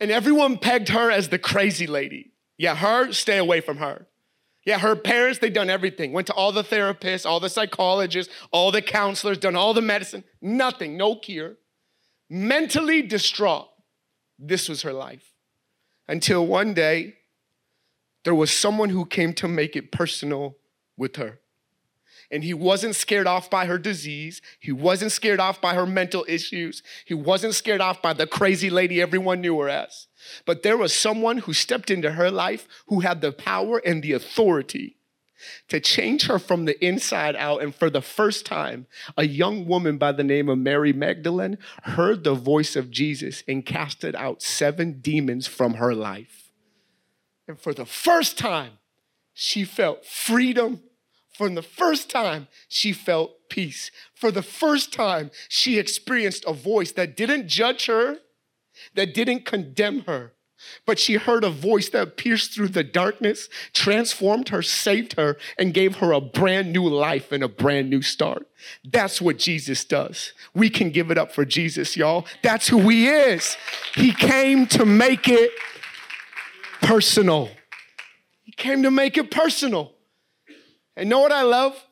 And 0.00 0.10
everyone 0.10 0.58
pegged 0.58 0.88
her 0.90 1.10
as 1.10 1.28
the 1.28 1.38
crazy 1.38 1.86
lady. 1.86 2.32
Yeah, 2.58 2.76
her, 2.76 3.12
stay 3.12 3.38
away 3.38 3.60
from 3.60 3.78
her. 3.78 4.06
Yeah, 4.64 4.78
her 4.78 4.96
parents, 4.96 5.40
they 5.40 5.50
done 5.50 5.68
everything. 5.68 6.12
Went 6.12 6.26
to 6.28 6.32
all 6.32 6.50
the 6.50 6.64
therapists, 6.64 7.26
all 7.26 7.38
the 7.38 7.50
psychologists, 7.50 8.32
all 8.50 8.70
the 8.70 8.80
counselors, 8.80 9.38
done 9.38 9.56
all 9.56 9.74
the 9.74 9.82
medicine. 9.82 10.24
Nothing, 10.40 10.96
no 10.96 11.16
cure. 11.16 11.56
Mentally 12.30 13.02
distraught. 13.02 13.68
This 14.38 14.68
was 14.68 14.82
her 14.82 14.92
life. 14.92 15.34
Until 16.08 16.46
one 16.46 16.74
day, 16.74 17.14
there 18.24 18.34
was 18.34 18.50
someone 18.50 18.88
who 18.88 19.04
came 19.04 19.34
to 19.34 19.48
make 19.48 19.76
it 19.76 19.92
personal 19.92 20.56
with 20.96 21.16
her. 21.16 21.40
And 22.30 22.42
he 22.42 22.54
wasn't 22.54 22.96
scared 22.96 23.26
off 23.26 23.50
by 23.50 23.66
her 23.66 23.78
disease. 23.78 24.40
He 24.58 24.72
wasn't 24.72 25.12
scared 25.12 25.40
off 25.40 25.60
by 25.60 25.74
her 25.74 25.86
mental 25.86 26.24
issues. 26.26 26.82
He 27.04 27.14
wasn't 27.14 27.54
scared 27.54 27.80
off 27.80 28.00
by 28.00 28.12
the 28.12 28.26
crazy 28.26 28.70
lady 28.70 29.00
everyone 29.00 29.40
knew 29.40 29.58
her 29.60 29.68
as. 29.68 30.06
But 30.46 30.62
there 30.62 30.76
was 30.76 30.94
someone 30.94 31.38
who 31.38 31.52
stepped 31.52 31.90
into 31.90 32.12
her 32.12 32.30
life 32.30 32.66
who 32.86 33.00
had 33.00 33.20
the 33.20 33.32
power 33.32 33.78
and 33.78 34.02
the 34.02 34.12
authority 34.12 34.96
to 35.68 35.80
change 35.80 36.26
her 36.26 36.38
from 36.38 36.64
the 36.64 36.82
inside 36.84 37.36
out. 37.36 37.62
And 37.62 37.74
for 37.74 37.90
the 37.90 38.00
first 38.00 38.46
time, 38.46 38.86
a 39.16 39.26
young 39.26 39.66
woman 39.66 39.98
by 39.98 40.12
the 40.12 40.24
name 40.24 40.48
of 40.48 40.58
Mary 40.58 40.92
Magdalene 40.92 41.58
heard 41.82 42.24
the 42.24 42.34
voice 42.34 42.76
of 42.76 42.90
Jesus 42.90 43.42
and 43.46 43.66
casted 43.66 44.14
out 44.14 44.42
seven 44.42 45.00
demons 45.00 45.46
from 45.46 45.74
her 45.74 45.94
life. 45.94 46.50
And 47.46 47.58
for 47.58 47.74
the 47.74 47.84
first 47.84 48.38
time, 48.38 48.78
she 49.34 49.64
felt 49.64 50.06
freedom. 50.06 50.80
For 51.36 51.50
the 51.50 51.62
first 51.62 52.08
time, 52.08 52.46
she 52.68 52.92
felt 52.92 53.32
peace. 53.50 53.90
For 54.14 54.30
the 54.30 54.42
first 54.42 54.92
time, 54.92 55.32
she 55.48 55.78
experienced 55.78 56.44
a 56.46 56.52
voice 56.52 56.92
that 56.92 57.16
didn't 57.16 57.48
judge 57.48 57.86
her, 57.86 58.18
that 58.94 59.14
didn't 59.14 59.44
condemn 59.44 60.00
her, 60.02 60.32
but 60.86 60.98
she 60.98 61.14
heard 61.14 61.44
a 61.44 61.50
voice 61.50 61.88
that 61.90 62.16
pierced 62.16 62.52
through 62.52 62.68
the 62.68 62.84
darkness, 62.84 63.48
transformed 63.72 64.48
her, 64.50 64.62
saved 64.62 65.14
her, 65.14 65.36
and 65.58 65.74
gave 65.74 65.96
her 65.96 66.12
a 66.12 66.20
brand 66.20 66.72
new 66.72 66.88
life 66.88 67.32
and 67.32 67.42
a 67.42 67.48
brand 67.48 67.90
new 67.90 68.02
start. 68.02 68.46
That's 68.84 69.20
what 69.20 69.38
Jesus 69.38 69.84
does. 69.84 70.32
We 70.54 70.70
can 70.70 70.90
give 70.90 71.10
it 71.10 71.18
up 71.18 71.32
for 71.32 71.44
Jesus, 71.44 71.96
y'all. 71.96 72.26
That's 72.42 72.68
who 72.68 72.88
he 72.88 73.08
is. 73.08 73.56
He 73.94 74.12
came 74.12 74.66
to 74.68 74.86
make 74.86 75.28
it 75.28 75.50
personal. 76.80 77.50
Came 78.56 78.82
to 78.82 78.90
make 78.90 79.18
it 79.18 79.30
personal. 79.30 79.92
And 80.96 81.08
know 81.08 81.20
what 81.20 81.32
I 81.32 81.42
love? 81.42 81.82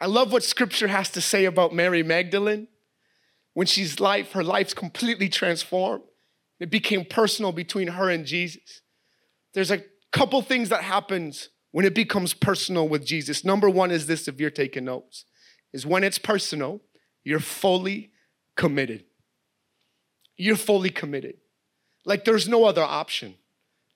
I 0.00 0.06
love 0.06 0.32
what 0.32 0.42
scripture 0.42 0.88
has 0.88 1.10
to 1.10 1.20
say 1.20 1.44
about 1.44 1.74
Mary 1.74 2.02
Magdalene. 2.02 2.68
When 3.54 3.66
she's 3.66 4.00
life, 4.00 4.32
her 4.32 4.44
life's 4.44 4.74
completely 4.74 5.28
transformed. 5.28 6.04
It 6.58 6.70
became 6.70 7.04
personal 7.04 7.52
between 7.52 7.88
her 7.88 8.08
and 8.10 8.24
Jesus. 8.24 8.82
There's 9.54 9.70
a 9.70 9.82
couple 10.12 10.40
things 10.42 10.68
that 10.68 10.82
happens 10.82 11.48
when 11.72 11.84
it 11.84 11.94
becomes 11.94 12.34
personal 12.34 12.88
with 12.88 13.04
Jesus. 13.04 13.44
Number 13.44 13.68
one 13.68 13.90
is 13.90 14.06
this, 14.06 14.28
if 14.28 14.40
you're 14.40 14.50
taking 14.50 14.84
notes, 14.84 15.24
is 15.72 15.86
when 15.86 16.04
it's 16.04 16.18
personal, 16.18 16.80
you're 17.24 17.40
fully 17.40 18.10
committed. 18.56 19.04
You're 20.36 20.56
fully 20.56 20.90
committed. 20.90 21.36
Like 22.04 22.24
there's 22.24 22.48
no 22.48 22.64
other 22.64 22.82
option. 22.82 23.34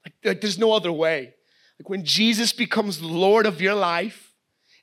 Like, 0.05 0.15
like 0.25 0.41
there's 0.41 0.59
no 0.59 0.73
other 0.73 0.93
way. 0.93 1.35
Like 1.79 1.89
when 1.89 2.05
Jesus 2.05 2.53
becomes 2.53 3.01
the 3.01 3.07
Lord 3.07 3.47
of 3.47 3.61
your 3.61 3.75
life 3.75 4.33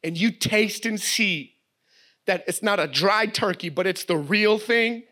and 0.04 0.18
you 0.18 0.32
taste 0.32 0.86
and 0.86 1.00
see 1.00 1.56
that 2.26 2.44
it's 2.48 2.62
not 2.62 2.80
a 2.80 2.88
dry 2.88 3.26
turkey, 3.26 3.70
but 3.70 3.88
it's 3.88 4.04
the 4.04 4.18
real 4.18 4.58
thing, 4.58 5.04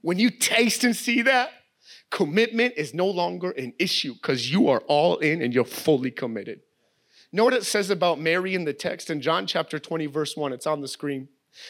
when 0.00 0.18
you 0.18 0.30
taste 0.30 0.84
and 0.84 0.96
see 0.96 1.22
that, 1.22 1.50
commitment 2.10 2.74
is 2.76 2.94
no 2.94 3.06
longer 3.06 3.50
an 3.52 3.72
issue 3.78 4.14
because 4.14 4.50
you 4.50 4.68
are 4.68 4.80
all 4.86 5.18
in 5.18 5.42
and 5.42 5.52
you're 5.54 5.64
fully 5.64 6.10
committed. 6.10 6.60
Know 7.32 7.44
what 7.44 7.54
it 7.54 7.64
says 7.64 7.88
about 7.88 8.20
Mary 8.20 8.54
in 8.54 8.64
the 8.64 8.74
text 8.74 9.08
in 9.08 9.20
John 9.20 9.46
chapter 9.46 9.78
20, 9.78 10.06
verse 10.06 10.36
1? 10.36 10.52
It's 10.52 10.66
on 10.66 10.80
the 10.80 10.88
screen. 10.88 11.28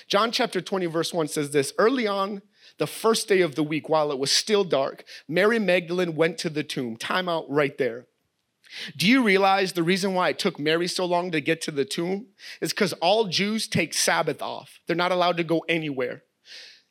John 0.09 0.33
chapter 0.33 0.61
20, 0.61 0.87
verse 0.87 1.13
1 1.13 1.29
says 1.29 1.51
this 1.51 1.73
Early 1.79 2.07
on, 2.07 2.43
the 2.79 2.87
first 2.87 3.29
day 3.29 3.43
of 3.43 3.55
the 3.55 3.63
week, 3.63 3.89
while 3.89 4.11
it 4.11 4.19
was 4.19 4.31
still 4.31 4.65
dark, 4.65 5.05
Mary 5.29 5.59
Magdalene 5.59 6.17
went 6.17 6.39
to 6.39 6.51
the 6.51 6.65
tomb. 6.65 6.97
Time 6.97 7.29
out 7.29 7.45
right 7.49 7.77
there. 7.79 8.07
Do 8.97 9.07
you 9.07 9.23
realize 9.23 9.73
the 9.73 9.83
reason 9.83 10.15
why 10.15 10.31
it 10.31 10.39
took 10.39 10.59
Mary 10.59 10.89
so 10.89 11.05
long 11.05 11.31
to 11.31 11.41
get 11.41 11.61
to 11.63 11.71
the 11.71 11.85
tomb 11.85 12.27
is 12.61 12.73
because 12.73 12.93
all 12.95 13.27
Jews 13.27 13.69
take 13.69 13.95
Sabbath 13.95 14.43
off? 14.43 14.81
They're 14.87 14.97
not 14.97 15.13
allowed 15.13 15.37
to 15.39 15.45
go 15.45 15.65
anywhere. 15.69 16.23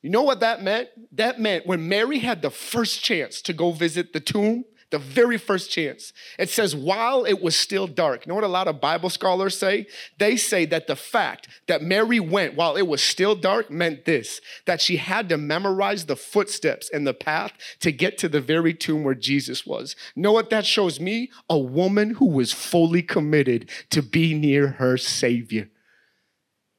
You 0.02 0.10
know 0.10 0.24
what 0.24 0.40
that 0.40 0.64
meant? 0.64 0.90
That 1.12 1.40
meant 1.40 1.68
when 1.68 1.88
Mary 1.88 2.20
had 2.20 2.42
the 2.42 2.50
first 2.50 3.04
chance 3.04 3.42
to 3.44 3.54
go 3.54 3.72
visit 3.72 4.14
the 4.14 4.20
tomb, 4.20 4.66
the 4.92 5.00
very 5.00 5.38
first 5.38 5.72
chance. 5.72 6.14
It 6.38 6.50
says, 6.50 6.76
while 6.76 7.26
it 7.26 7.42
was 7.42 7.56
still 7.56 7.88
dark. 7.88 8.26
You 8.26 8.30
know 8.30 8.36
what 8.36 8.44
a 8.44 8.48
lot 8.48 8.68
of 8.68 8.80
Bible 8.80 9.10
scholars 9.10 9.58
say? 9.58 9.88
They 10.20 10.38
say 10.38 10.66
that 10.66 10.88
the 10.88 10.96
fact 10.96 11.48
that 11.68 11.82
Mary 11.82 12.20
went 12.20 12.56
while 12.56 12.76
it 12.76 12.88
was 12.88 13.02
still 13.02 13.36
dark 13.36 13.72
meant 13.72 14.06
this 14.06 14.42
that 14.66 14.82
she 14.82 14.98
had 14.98 15.30
to 15.30 15.38
memorize 15.38 16.06
the 16.06 16.16
footsteps 16.16 16.90
and 16.92 17.08
the 17.08 17.14
path 17.14 17.54
to 17.80 17.92
get 17.92 18.18
to 18.20 18.30
the 18.30 18.42
very 18.42 18.74
tomb 18.74 19.04
where 19.04 19.16
Jesus 19.16 19.66
was. 19.66 19.96
know 20.16 20.32
what 20.32 20.50
that 20.50 20.66
shows 20.66 21.00
me? 21.00 21.32
A 21.50 21.58
woman 21.58 22.12
who 22.12 22.28
was 22.28 22.54
fully 22.54 23.02
committed 23.02 23.70
to 23.90 24.02
be 24.02 24.34
near 24.34 24.68
her 24.68 24.98
Savior. 24.98 25.70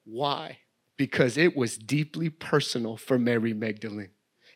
Why? 0.05 0.59
because 1.03 1.37
it 1.37 1.57
was 1.57 1.77
deeply 1.77 2.29
personal 2.29 2.96
for 2.96 3.18
Mary 3.18 3.53
Magdalene. 3.53 4.11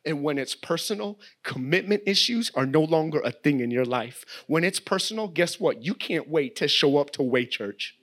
And 0.07 0.23
when 0.23 0.39
it's 0.39 0.55
personal, 0.55 1.19
commitment 1.43 2.05
issues 2.07 2.53
are 2.55 2.65
no 2.65 2.81
longer 2.81 3.21
a 3.25 3.33
thing 3.33 3.59
in 3.61 3.73
your 3.73 3.85
life. 3.85 4.25
When 4.47 4.63
it's 4.63 4.79
personal, 4.79 5.27
guess 5.27 5.59
what? 5.59 5.83
You 5.85 5.95
can't 5.95 6.29
wait 6.29 6.55
to 6.57 6.69
show 6.69 6.97
up 6.97 7.11
to 7.11 7.23
Way 7.25 7.45
Church. 7.45 7.97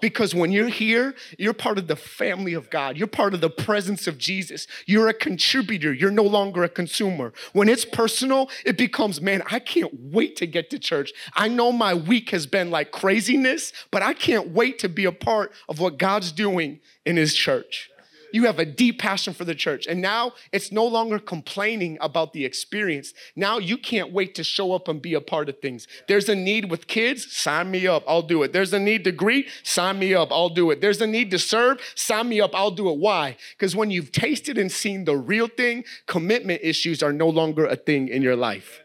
Because 0.00 0.34
when 0.34 0.52
you're 0.52 0.68
here, 0.68 1.14
you're 1.38 1.52
part 1.52 1.78
of 1.78 1.86
the 1.86 1.96
family 1.96 2.54
of 2.54 2.70
God. 2.70 2.96
You're 2.96 3.06
part 3.06 3.34
of 3.34 3.40
the 3.40 3.50
presence 3.50 4.06
of 4.06 4.18
Jesus. 4.18 4.66
You're 4.86 5.08
a 5.08 5.14
contributor. 5.14 5.92
You're 5.92 6.10
no 6.10 6.24
longer 6.24 6.64
a 6.64 6.68
consumer. 6.68 7.32
When 7.52 7.68
it's 7.68 7.84
personal, 7.84 8.50
it 8.64 8.78
becomes, 8.78 9.20
man, 9.20 9.42
I 9.50 9.58
can't 9.58 9.92
wait 9.94 10.34
to 10.36 10.46
get 10.46 10.70
to 10.70 10.78
church. 10.78 11.12
I 11.34 11.48
know 11.48 11.72
my 11.72 11.94
week 11.94 12.30
has 12.30 12.46
been 12.46 12.70
like 12.70 12.90
craziness, 12.90 13.72
but 13.90 14.02
I 14.02 14.14
can't 14.14 14.48
wait 14.48 14.78
to 14.80 14.88
be 14.88 15.04
a 15.04 15.12
part 15.12 15.52
of 15.68 15.78
what 15.78 15.98
God's 15.98 16.32
doing 16.32 16.80
in 17.04 17.16
His 17.16 17.34
church. 17.34 17.90
You 18.32 18.44
have 18.44 18.58
a 18.58 18.64
deep 18.64 18.98
passion 18.98 19.34
for 19.34 19.44
the 19.44 19.54
church. 19.54 19.86
And 19.86 20.00
now 20.00 20.32
it's 20.52 20.72
no 20.72 20.84
longer 20.84 21.18
complaining 21.18 21.96
about 22.00 22.32
the 22.32 22.44
experience. 22.44 23.14
Now 23.34 23.58
you 23.58 23.78
can't 23.78 24.12
wait 24.12 24.34
to 24.34 24.44
show 24.44 24.72
up 24.72 24.88
and 24.88 25.00
be 25.00 25.14
a 25.14 25.20
part 25.20 25.48
of 25.48 25.60
things. 25.60 25.86
There's 26.08 26.28
a 26.28 26.34
need 26.34 26.70
with 26.70 26.86
kids, 26.86 27.32
sign 27.32 27.70
me 27.70 27.86
up, 27.86 28.04
I'll 28.06 28.22
do 28.22 28.42
it. 28.42 28.52
There's 28.52 28.72
a 28.72 28.78
need 28.78 29.04
to 29.04 29.12
greet, 29.12 29.48
sign 29.62 29.98
me 29.98 30.14
up, 30.14 30.30
I'll 30.32 30.48
do 30.48 30.70
it. 30.70 30.80
There's 30.80 31.00
a 31.00 31.06
need 31.06 31.30
to 31.30 31.38
serve, 31.38 31.80
sign 31.94 32.28
me 32.28 32.40
up, 32.40 32.54
I'll 32.54 32.70
do 32.70 32.88
it. 32.90 32.98
Why? 32.98 33.36
Because 33.52 33.76
when 33.76 33.90
you've 33.90 34.12
tasted 34.12 34.58
and 34.58 34.70
seen 34.70 35.04
the 35.04 35.16
real 35.16 35.48
thing, 35.48 35.84
commitment 36.06 36.60
issues 36.62 37.02
are 37.02 37.12
no 37.12 37.28
longer 37.28 37.66
a 37.66 37.76
thing 37.76 38.08
in 38.08 38.22
your 38.22 38.36
life. 38.36 38.82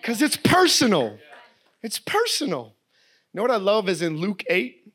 Because 0.00 0.20
it's 0.20 0.36
personal. 0.36 1.18
It's 1.82 1.98
personal. 1.98 2.74
You 3.32 3.38
know 3.38 3.42
what 3.42 3.50
I 3.50 3.56
love 3.56 3.88
is 3.88 4.02
in 4.02 4.18
Luke 4.18 4.44
8, 4.48 4.92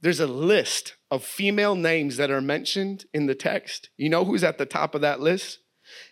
there's 0.00 0.20
a 0.20 0.26
list 0.26 0.94
of 1.10 1.24
female 1.24 1.74
names 1.74 2.16
that 2.16 2.30
are 2.30 2.40
mentioned 2.40 3.06
in 3.12 3.26
the 3.26 3.34
text. 3.34 3.90
You 3.96 4.08
know 4.08 4.24
who's 4.24 4.44
at 4.44 4.58
the 4.58 4.66
top 4.66 4.94
of 4.94 5.00
that 5.00 5.20
list? 5.20 5.58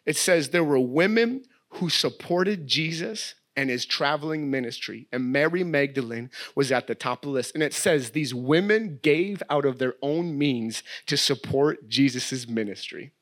It 0.04 0.16
says 0.16 0.48
there 0.48 0.64
were 0.64 0.80
women 0.80 1.44
who 1.74 1.88
supported 1.88 2.66
Jesus 2.66 3.34
and 3.58 3.70
his 3.70 3.84
traveling 3.84 4.50
ministry. 4.50 5.08
And 5.12 5.32
Mary 5.32 5.64
Magdalene 5.64 6.30
was 6.54 6.70
at 6.70 6.86
the 6.86 6.94
top 6.94 7.24
of 7.24 7.28
the 7.28 7.34
list. 7.34 7.54
And 7.54 7.62
it 7.62 7.74
says 7.74 8.10
these 8.10 8.32
women 8.32 9.00
gave 9.02 9.42
out 9.50 9.64
of 9.64 9.78
their 9.78 9.94
own 10.00 10.38
means 10.38 10.82
to 11.06 11.16
support 11.16 11.88
Jesus' 11.88 12.48
ministry. 12.48 13.12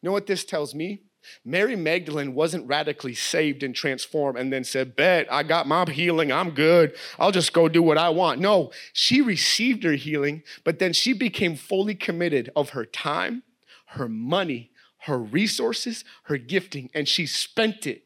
You 0.00 0.08
know 0.08 0.12
what 0.12 0.26
this 0.26 0.44
tells 0.44 0.74
me? 0.74 1.02
Mary 1.44 1.76
Magdalene 1.76 2.34
wasn't 2.34 2.66
radically 2.66 3.14
saved 3.14 3.62
and 3.62 3.74
transformed 3.74 4.38
and 4.38 4.52
then 4.52 4.64
said, 4.64 4.96
Bet, 4.96 5.26
I 5.30 5.42
got 5.42 5.66
my 5.66 5.84
healing. 5.90 6.32
I'm 6.32 6.50
good. 6.50 6.94
I'll 7.18 7.32
just 7.32 7.52
go 7.52 7.68
do 7.68 7.82
what 7.82 7.98
I 7.98 8.08
want. 8.08 8.40
No, 8.40 8.70
she 8.92 9.20
received 9.20 9.84
her 9.84 9.92
healing, 9.92 10.42
but 10.64 10.78
then 10.78 10.92
she 10.92 11.12
became 11.12 11.56
fully 11.56 11.94
committed 11.94 12.50
of 12.56 12.70
her 12.70 12.84
time, 12.84 13.42
her 13.86 14.08
money, 14.08 14.70
her 15.00 15.18
resources, 15.18 16.04
her 16.24 16.36
gifting, 16.36 16.90
and 16.92 17.08
she 17.08 17.26
spent 17.26 17.86
it 17.86 18.04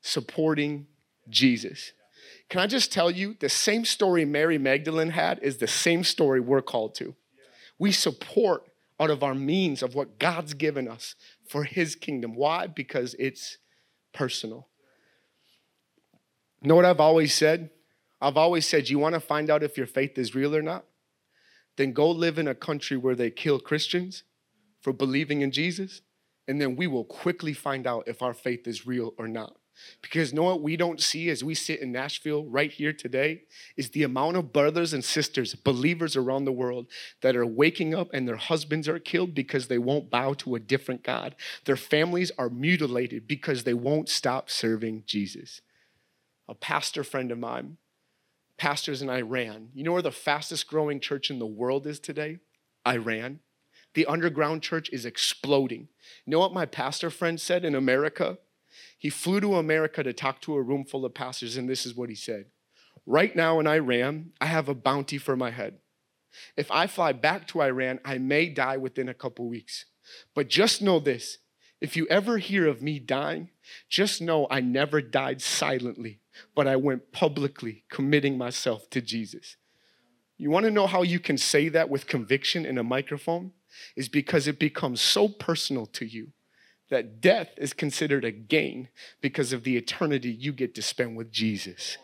supporting 0.00 0.86
Jesus. 1.28 1.92
Can 2.48 2.60
I 2.60 2.66
just 2.66 2.90
tell 2.90 3.10
you, 3.10 3.36
the 3.38 3.48
same 3.48 3.84
story 3.84 4.24
Mary 4.24 4.56
Magdalene 4.56 5.10
had 5.10 5.38
is 5.40 5.58
the 5.58 5.66
same 5.66 6.02
story 6.02 6.40
we're 6.40 6.62
called 6.62 6.94
to. 6.96 7.14
We 7.78 7.92
support 7.92 8.62
out 8.98 9.10
of 9.10 9.22
our 9.22 9.34
means 9.34 9.82
of 9.82 9.94
what 9.94 10.18
God's 10.18 10.54
given 10.54 10.88
us 10.88 11.14
for 11.48 11.64
His 11.64 11.94
kingdom. 11.94 12.34
Why? 12.34 12.66
Because 12.66 13.14
it's 13.18 13.58
personal. 14.12 14.68
You 16.62 16.68
know 16.68 16.74
what 16.74 16.84
I've 16.84 17.00
always 17.00 17.32
said? 17.34 17.70
I've 18.20 18.36
always 18.36 18.66
said, 18.66 18.88
you 18.88 18.98
want 18.98 19.14
to 19.14 19.20
find 19.20 19.48
out 19.48 19.62
if 19.62 19.76
your 19.76 19.86
faith 19.86 20.18
is 20.18 20.34
real 20.34 20.54
or 20.56 20.62
not? 20.62 20.84
Then 21.76 21.92
go 21.92 22.10
live 22.10 22.38
in 22.38 22.48
a 22.48 22.54
country 22.54 22.96
where 22.96 23.14
they 23.14 23.30
kill 23.30 23.60
Christians 23.60 24.24
for 24.80 24.92
believing 24.92 25.42
in 25.42 25.52
Jesus, 25.52 26.02
and 26.48 26.60
then 26.60 26.74
we 26.74 26.88
will 26.88 27.04
quickly 27.04 27.52
find 27.52 27.86
out 27.86 28.08
if 28.08 28.22
our 28.22 28.34
faith 28.34 28.66
is 28.66 28.86
real 28.86 29.14
or 29.18 29.28
not. 29.28 29.56
Because 30.02 30.32
know 30.32 30.44
what 30.44 30.62
we 30.62 30.76
don't 30.76 31.00
see 31.00 31.28
as 31.28 31.42
we 31.42 31.54
sit 31.54 31.80
in 31.80 31.92
Nashville 31.92 32.44
right 32.44 32.70
here 32.70 32.92
today 32.92 33.42
is 33.76 33.90
the 33.90 34.02
amount 34.02 34.36
of 34.36 34.52
brothers 34.52 34.92
and 34.92 35.04
sisters, 35.04 35.54
believers 35.54 36.16
around 36.16 36.44
the 36.44 36.52
world 36.52 36.86
that 37.20 37.36
are 37.36 37.46
waking 37.46 37.94
up 37.94 38.08
and 38.12 38.26
their 38.26 38.36
husbands 38.36 38.88
are 38.88 38.98
killed 38.98 39.34
because 39.34 39.68
they 39.68 39.78
won't 39.78 40.10
bow 40.10 40.34
to 40.34 40.54
a 40.54 40.60
different 40.60 41.02
God. 41.02 41.34
Their 41.64 41.76
families 41.76 42.30
are 42.38 42.48
mutilated 42.48 43.26
because 43.26 43.64
they 43.64 43.74
won't 43.74 44.08
stop 44.08 44.50
serving 44.50 45.04
Jesus. 45.06 45.60
A 46.48 46.54
pastor 46.54 47.04
friend 47.04 47.30
of 47.30 47.38
mine, 47.38 47.76
pastors 48.56 49.02
in 49.02 49.10
Iran. 49.10 49.68
You 49.74 49.84
know 49.84 49.92
where 49.92 50.02
the 50.02 50.10
fastest 50.10 50.66
growing 50.66 51.00
church 51.00 51.30
in 51.30 51.38
the 51.38 51.46
world 51.46 51.86
is 51.86 52.00
today? 52.00 52.38
Iran. 52.86 53.40
The 53.94 54.06
underground 54.06 54.62
church 54.62 54.90
is 54.92 55.04
exploding. 55.04 55.88
You 56.24 56.30
know 56.30 56.38
what 56.38 56.52
my 56.52 56.66
pastor 56.66 57.10
friend 57.10 57.40
said 57.40 57.64
in 57.64 57.74
America? 57.74 58.38
He 58.98 59.10
flew 59.10 59.40
to 59.40 59.56
America 59.56 60.02
to 60.02 60.12
talk 60.12 60.40
to 60.42 60.54
a 60.54 60.62
room 60.62 60.84
full 60.84 61.04
of 61.04 61.14
pastors, 61.14 61.56
and 61.56 61.68
this 61.68 61.86
is 61.86 61.94
what 61.94 62.08
he 62.08 62.14
said 62.14 62.46
Right 63.06 63.34
now 63.34 63.58
in 63.58 63.66
Iran, 63.66 64.32
I 64.40 64.46
have 64.46 64.68
a 64.68 64.74
bounty 64.74 65.18
for 65.18 65.36
my 65.36 65.50
head. 65.50 65.78
If 66.56 66.70
I 66.70 66.86
fly 66.86 67.12
back 67.12 67.48
to 67.48 67.62
Iran, 67.62 68.00
I 68.04 68.18
may 68.18 68.48
die 68.48 68.76
within 68.76 69.08
a 69.08 69.14
couple 69.14 69.48
weeks. 69.48 69.86
But 70.34 70.48
just 70.48 70.82
know 70.82 71.00
this 71.00 71.38
if 71.80 71.96
you 71.96 72.06
ever 72.08 72.38
hear 72.38 72.66
of 72.66 72.82
me 72.82 72.98
dying, 72.98 73.50
just 73.88 74.20
know 74.20 74.46
I 74.50 74.60
never 74.60 75.00
died 75.00 75.40
silently, 75.40 76.20
but 76.54 76.66
I 76.66 76.76
went 76.76 77.12
publicly 77.12 77.84
committing 77.88 78.36
myself 78.36 78.90
to 78.90 79.00
Jesus. 79.00 79.56
You 80.36 80.50
want 80.50 80.64
to 80.66 80.70
know 80.70 80.86
how 80.86 81.02
you 81.02 81.20
can 81.20 81.38
say 81.38 81.68
that 81.68 81.88
with 81.88 82.06
conviction 82.06 82.66
in 82.66 82.78
a 82.78 82.84
microphone? 82.84 83.52
Is 83.96 84.08
because 84.08 84.48
it 84.48 84.58
becomes 84.58 85.00
so 85.00 85.28
personal 85.28 85.86
to 85.86 86.06
you 86.06 86.32
that 86.90 87.20
death 87.20 87.50
is 87.56 87.72
considered 87.72 88.24
a 88.24 88.30
gain 88.30 88.88
because 89.20 89.52
of 89.52 89.64
the 89.64 89.76
eternity 89.76 90.30
you 90.30 90.52
get 90.52 90.74
to 90.74 90.82
spend 90.82 91.16
with 91.16 91.30
Jesus. 91.30 91.98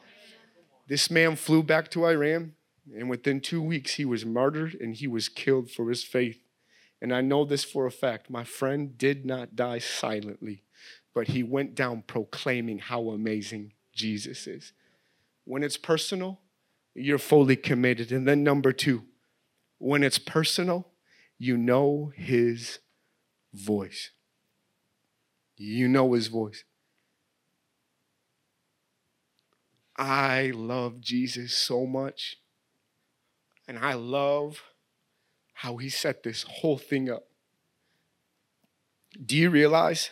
This 0.87 1.11
man 1.11 1.37
flew 1.37 1.62
back 1.62 1.90
to 1.92 2.05
Iran, 2.07 2.55
and 2.94 3.09
within 3.09 3.40
two 3.40 3.62
weeks, 3.62 3.94
he 3.94 4.05
was 4.05 4.27
martyred 4.27 4.75
and 4.75 4.94
he 4.94 5.07
was 5.07 5.29
killed 5.29 5.70
for 5.70 5.88
his 5.88 6.05
faith. 6.05 6.40
And 7.01 7.14
I 7.14 7.23
know 7.23 7.44
this 7.44 7.64
for 7.64 7.87
a 7.87 7.90
fact 7.90 8.31
my 8.31 8.44
friend 8.44 8.97
did 8.99 9.25
not 9.25 9.57
die 9.57 9.79
silently, 9.79 10.62
but 11.14 11.29
he 11.29 11.42
went 11.42 11.75
down 11.75 12.05
proclaiming 12.07 12.79
how 12.79 13.09
amazing 13.09 13.73
Jesus 13.94 14.47
is. 14.47 14.73
When 15.44 15.62
it's 15.62 15.77
personal, 15.77 16.40
you're 16.94 17.18
fully 17.18 17.57
committed. 17.57 18.12
And 18.12 18.29
then, 18.29 18.42
number 18.42 18.73
two, 18.73 19.05
when 19.79 20.03
it's 20.03 20.18
personal, 20.18 20.88
you 21.38 21.57
know 21.57 22.12
his 22.14 22.79
voice. 23.53 24.11
You 25.57 25.88
know 25.88 26.12
his 26.12 26.29
voice. 26.29 26.64
I 29.97 30.51
love 30.55 31.01
Jesus 31.01 31.57
so 31.57 31.87
much. 31.87 32.37
And 33.69 33.79
I 33.79 33.95
love 33.95 34.62
how 35.55 35.77
he 35.77 35.88
set 35.88 36.23
this 36.23 36.43
whole 36.43 36.79
thing 36.79 37.09
up. 37.09 37.25
Do 39.25 39.37
you 39.37 39.51
realize 39.51 40.11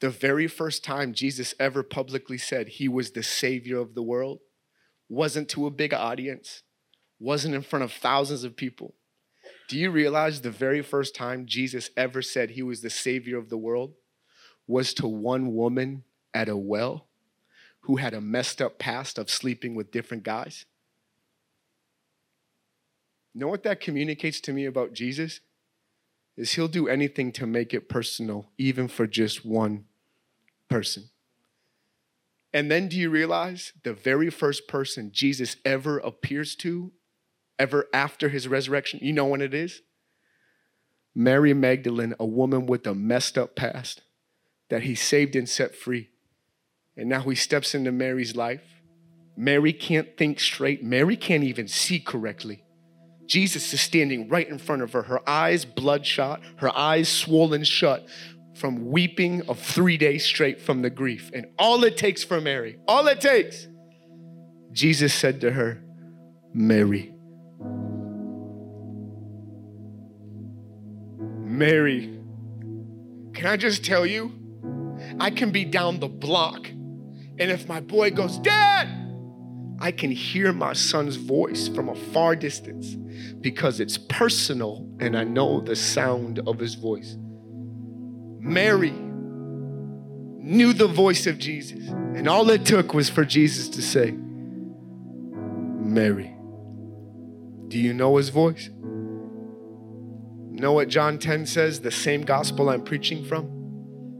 the 0.00 0.10
very 0.10 0.46
first 0.46 0.84
time 0.84 1.12
Jesus 1.12 1.54
ever 1.58 1.82
publicly 1.82 2.38
said 2.38 2.68
he 2.68 2.88
was 2.88 3.10
the 3.10 3.22
savior 3.22 3.78
of 3.78 3.94
the 3.94 4.02
world 4.02 4.40
wasn't 5.08 5.48
to 5.50 5.66
a 5.66 5.70
big 5.70 5.92
audience, 5.92 6.62
wasn't 7.18 7.54
in 7.54 7.62
front 7.62 7.84
of 7.84 7.92
thousands 7.92 8.44
of 8.44 8.56
people? 8.56 8.94
Do 9.68 9.78
you 9.78 9.90
realize 9.90 10.40
the 10.40 10.50
very 10.50 10.82
first 10.82 11.14
time 11.14 11.46
Jesus 11.46 11.90
ever 11.96 12.22
said 12.22 12.50
he 12.50 12.62
was 12.62 12.80
the 12.80 12.90
savior 12.90 13.38
of 13.38 13.48
the 13.48 13.58
world 13.58 13.94
was 14.66 14.94
to 14.94 15.06
one 15.06 15.54
woman 15.54 16.04
at 16.32 16.48
a 16.48 16.56
well 16.56 17.06
who 17.80 17.96
had 17.96 18.14
a 18.14 18.20
messed 18.20 18.62
up 18.62 18.78
past 18.78 19.18
of 19.18 19.28
sleeping 19.28 19.74
with 19.74 19.90
different 19.90 20.22
guys. 20.22 20.64
Know 23.34 23.48
what 23.48 23.62
that 23.64 23.80
communicates 23.80 24.40
to 24.42 24.52
me 24.52 24.64
about 24.64 24.94
Jesus? 24.94 25.40
Is 26.36 26.52
he'll 26.52 26.68
do 26.68 26.88
anything 26.88 27.30
to 27.32 27.46
make 27.46 27.74
it 27.74 27.88
personal, 27.88 28.50
even 28.58 28.88
for 28.88 29.06
just 29.06 29.44
one 29.44 29.84
person. 30.68 31.10
And 32.52 32.70
then 32.70 32.88
do 32.88 32.96
you 32.96 33.10
realize 33.10 33.72
the 33.82 33.92
very 33.92 34.30
first 34.30 34.66
person 34.66 35.10
Jesus 35.12 35.56
ever 35.64 35.98
appears 35.98 36.54
to, 36.56 36.92
ever 37.58 37.88
after 37.92 38.28
his 38.28 38.48
resurrection, 38.48 39.00
you 39.02 39.12
know 39.12 39.26
when 39.26 39.42
it 39.42 39.52
is? 39.52 39.82
Mary 41.14 41.52
Magdalene, 41.52 42.14
a 42.18 42.26
woman 42.26 42.66
with 42.66 42.86
a 42.86 42.94
messed 42.94 43.36
up 43.36 43.54
past 43.54 44.02
that 44.70 44.82
he 44.82 44.94
saved 44.94 45.36
and 45.36 45.48
set 45.48 45.74
free. 45.74 46.10
And 46.96 47.08
now 47.08 47.22
he 47.22 47.34
steps 47.34 47.74
into 47.74 47.92
Mary's 47.92 48.36
life. 48.36 48.62
Mary 49.36 49.72
can't 49.72 50.16
think 50.16 50.38
straight. 50.38 50.82
Mary 50.82 51.16
can't 51.16 51.44
even 51.44 51.66
see 51.66 51.98
correctly. 51.98 52.62
Jesus 53.26 53.72
is 53.72 53.80
standing 53.80 54.28
right 54.28 54.48
in 54.48 54.58
front 54.58 54.82
of 54.82 54.92
her, 54.92 55.02
her 55.02 55.28
eyes 55.28 55.64
bloodshot, 55.64 56.40
her 56.56 56.76
eyes 56.76 57.08
swollen 57.08 57.64
shut 57.64 58.06
from 58.54 58.90
weeping 58.90 59.42
of 59.48 59.58
three 59.58 59.96
days 59.96 60.24
straight 60.24 60.60
from 60.60 60.82
the 60.82 60.90
grief. 60.90 61.30
And 61.34 61.46
all 61.58 61.82
it 61.84 61.96
takes 61.96 62.22
for 62.22 62.40
Mary, 62.40 62.78
all 62.86 63.06
it 63.08 63.20
takes, 63.20 63.66
Jesus 64.72 65.14
said 65.14 65.40
to 65.40 65.52
her, 65.52 65.82
Mary. 66.52 67.12
Mary, 71.40 72.18
can 73.32 73.46
I 73.46 73.56
just 73.56 73.84
tell 73.84 74.04
you? 74.04 74.43
I 75.20 75.30
can 75.30 75.50
be 75.50 75.64
down 75.64 76.00
the 76.00 76.08
block. 76.08 76.68
And 76.68 77.50
if 77.50 77.68
my 77.68 77.80
boy 77.80 78.10
goes, 78.10 78.38
Dad, 78.38 78.88
I 79.80 79.90
can 79.90 80.10
hear 80.10 80.52
my 80.52 80.72
son's 80.72 81.16
voice 81.16 81.68
from 81.68 81.88
a 81.88 81.94
far 81.94 82.36
distance 82.36 82.94
because 83.40 83.80
it's 83.80 83.98
personal 83.98 84.88
and 85.00 85.16
I 85.16 85.24
know 85.24 85.60
the 85.60 85.76
sound 85.76 86.40
of 86.46 86.58
his 86.58 86.74
voice. 86.74 87.16
Mary 88.40 88.92
knew 90.44 90.72
the 90.72 90.86
voice 90.86 91.26
of 91.26 91.38
Jesus, 91.38 91.88
and 91.88 92.28
all 92.28 92.50
it 92.50 92.66
took 92.66 92.92
was 92.92 93.08
for 93.08 93.24
Jesus 93.24 93.68
to 93.70 93.80
say, 93.80 94.10
Mary, 95.84 96.36
do 97.68 97.78
you 97.78 97.94
know 97.94 98.16
his 98.18 98.28
voice? 98.28 98.68
Know 100.50 100.72
what 100.72 100.88
John 100.88 101.18
10 101.18 101.46
says, 101.46 101.80
the 101.80 101.90
same 101.90 102.22
gospel 102.22 102.68
I'm 102.68 102.84
preaching 102.84 103.24
from? 103.24 103.53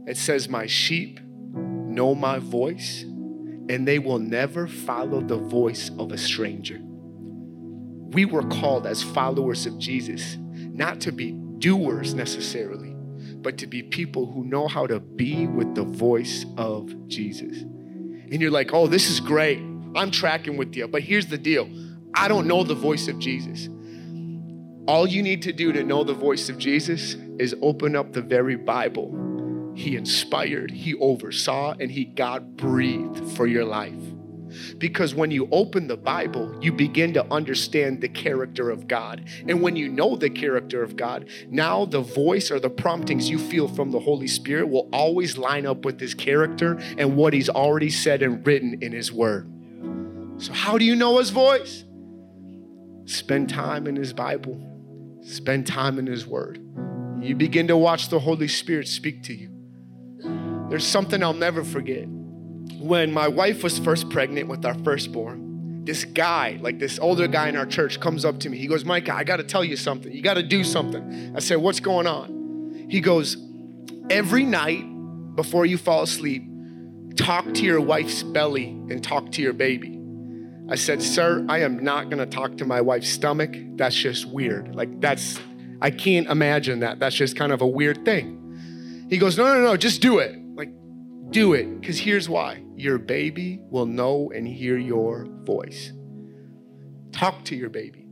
It 0.07 0.17
says, 0.17 0.47
My 0.47 0.67
sheep 0.67 1.19
know 1.21 2.13
my 2.13 2.39
voice, 2.39 3.03
and 3.03 3.87
they 3.87 3.99
will 3.99 4.19
never 4.19 4.67
follow 4.67 5.21
the 5.21 5.37
voice 5.37 5.89
of 5.97 6.11
a 6.11 6.17
stranger. 6.17 6.79
We 6.81 8.25
were 8.25 8.43
called 8.43 8.85
as 8.85 9.01
followers 9.01 9.65
of 9.65 9.77
Jesus 9.79 10.37
not 10.39 11.01
to 11.01 11.11
be 11.11 11.31
doers 11.59 12.13
necessarily, 12.13 12.93
but 13.41 13.57
to 13.57 13.67
be 13.67 13.81
people 13.81 14.31
who 14.31 14.43
know 14.43 14.67
how 14.67 14.85
to 14.87 14.99
be 14.99 15.47
with 15.47 15.73
the 15.73 15.83
voice 15.83 16.45
of 16.57 17.07
Jesus. 17.07 17.61
And 17.61 18.41
you're 18.41 18.51
like, 18.51 18.73
oh, 18.73 18.87
this 18.87 19.09
is 19.09 19.19
great. 19.19 19.59
I'm 19.95 20.11
tracking 20.11 20.57
with 20.57 20.75
you. 20.75 20.87
But 20.87 21.01
here's 21.01 21.27
the 21.27 21.37
deal 21.37 21.69
I 22.13 22.27
don't 22.27 22.47
know 22.47 22.63
the 22.63 22.75
voice 22.75 23.07
of 23.07 23.19
Jesus. 23.19 23.69
All 24.87 25.07
you 25.07 25.23
need 25.23 25.41
to 25.43 25.53
do 25.53 25.71
to 25.71 25.83
know 25.83 26.03
the 26.03 26.13
voice 26.13 26.49
of 26.49 26.57
Jesus 26.57 27.15
is 27.39 27.55
open 27.61 27.95
up 27.95 28.13
the 28.13 28.21
very 28.21 28.55
Bible 28.55 29.25
he 29.75 29.97
inspired, 29.97 30.71
He 30.71 30.95
oversaw, 30.95 31.75
and 31.79 31.91
He 31.91 32.05
God 32.05 32.55
breathed 32.55 33.31
for 33.35 33.45
your 33.45 33.65
life. 33.65 33.93
Because 34.77 35.13
when 35.13 35.31
you 35.31 35.49
open 35.51 35.87
the 35.87 35.97
Bible, 35.97 36.57
you 36.61 36.71
begin 36.71 37.13
to 37.13 37.25
understand 37.33 37.99
the 37.99 38.07
character 38.07 38.69
of 38.69 38.87
God. 38.87 39.25
And 39.49 39.61
when 39.61 39.75
you 39.75 39.89
know 39.89 40.15
the 40.15 40.29
character 40.29 40.81
of 40.81 40.95
God, 40.95 41.27
now 41.49 41.83
the 41.83 41.99
voice 41.99 42.51
or 42.51 42.59
the 42.61 42.69
promptings 42.69 43.29
you 43.29 43.37
feel 43.37 43.67
from 43.67 43.91
the 43.91 43.99
Holy 43.99 44.27
Spirit 44.27 44.69
will 44.69 44.87
always 44.93 45.37
line 45.37 45.65
up 45.65 45.83
with 45.83 45.99
His 45.99 46.13
character 46.13 46.79
and 46.97 47.17
what 47.17 47.33
He's 47.33 47.49
already 47.49 47.89
said 47.89 48.21
and 48.21 48.47
written 48.47 48.81
in 48.81 48.93
His 48.93 49.11
Word. 49.11 49.51
So, 50.37 50.53
how 50.53 50.77
do 50.77 50.85
you 50.85 50.95
know 50.95 51.19
His 51.19 51.31
voice? 51.31 51.83
Spend 53.03 53.49
time 53.49 53.87
in 53.87 53.97
His 53.97 54.13
Bible, 54.13 55.19
spend 55.21 55.67
time 55.67 55.99
in 55.99 56.07
His 56.07 56.25
Word 56.25 56.61
You 57.21 57.35
begin 57.35 57.67
to 57.67 57.75
watch 57.75 58.07
the 58.07 58.19
Holy 58.19 58.47
Spirit 58.47 58.87
speak 58.87 59.21
to 59.23 59.33
you. 59.33 59.54
There's 60.69 60.85
something 60.85 61.21
I'll 61.21 61.33
never 61.33 61.63
forget. 61.63 62.07
When 62.79 63.11
my 63.11 63.27
wife 63.27 63.63
was 63.63 63.77
first 63.79 64.09
pregnant 64.09 64.47
with 64.47 64.65
our 64.65 64.73
firstborn, 64.79 65.85
this 65.85 66.03
guy, 66.03 66.57
like 66.61 66.79
this 66.79 66.97
older 66.97 67.27
guy 67.27 67.47
in 67.47 67.55
our 67.55 67.65
church, 67.65 67.99
comes 67.99 68.25
up 68.25 68.39
to 68.39 68.49
me. 68.49 68.57
He 68.57 68.67
goes, 68.67 68.83
Micah, 68.83 69.13
I 69.13 69.23
got 69.23 69.37
to 69.37 69.43
tell 69.43 69.63
you 69.63 69.77
something. 69.77 70.11
You 70.11 70.21
got 70.21 70.33
to 70.33 70.43
do 70.43 70.63
something. 70.63 71.33
I 71.35 71.39
said, 71.39 71.57
What's 71.57 71.79
going 71.79 72.07
on? 72.07 72.87
He 72.89 73.01
goes, 73.01 73.37
Every 74.09 74.43
night 74.43 74.83
before 75.35 75.65
you 75.65 75.77
fall 75.77 76.03
asleep, 76.03 76.43
talk 77.15 77.45
to 77.53 77.63
your 77.63 77.79
wife's 77.79 78.23
belly 78.23 78.69
and 78.69 79.03
talk 79.03 79.31
to 79.33 79.41
your 79.41 79.53
baby. 79.53 79.99
I 80.67 80.75
said, 80.75 81.03
Sir, 81.03 81.45
I 81.47 81.59
am 81.59 81.83
not 81.83 82.09
going 82.09 82.17
to 82.17 82.25
talk 82.25 82.57
to 82.57 82.65
my 82.65 82.81
wife's 82.81 83.09
stomach. 83.09 83.53
That's 83.75 83.95
just 83.95 84.25
weird. 84.25 84.75
Like, 84.75 84.99
that's, 84.99 85.39
I 85.81 85.91
can't 85.91 86.27
imagine 86.27 86.79
that. 86.79 86.99
That's 86.99 87.15
just 87.15 87.37
kind 87.37 87.51
of 87.51 87.61
a 87.61 87.67
weird 87.67 88.03
thing. 88.03 89.05
He 89.09 89.19
goes, 89.19 89.37
No, 89.37 89.45
no, 89.45 89.61
no, 89.61 89.77
just 89.77 90.01
do 90.01 90.17
it. 90.17 90.35
Do 91.35 91.51
it. 91.51 91.81
Because 91.81 91.99
here's 91.99 92.29
why 92.29 92.63
your 92.77 92.97
baby 92.97 93.59
will 93.69 93.85
know 93.85 94.31
and 94.33 94.47
hear 94.47 94.77
your 94.77 95.25
voice. 95.43 95.91
Talk 97.11 97.43
to 97.43 97.57
your 97.57 97.67
baby. 97.67 98.07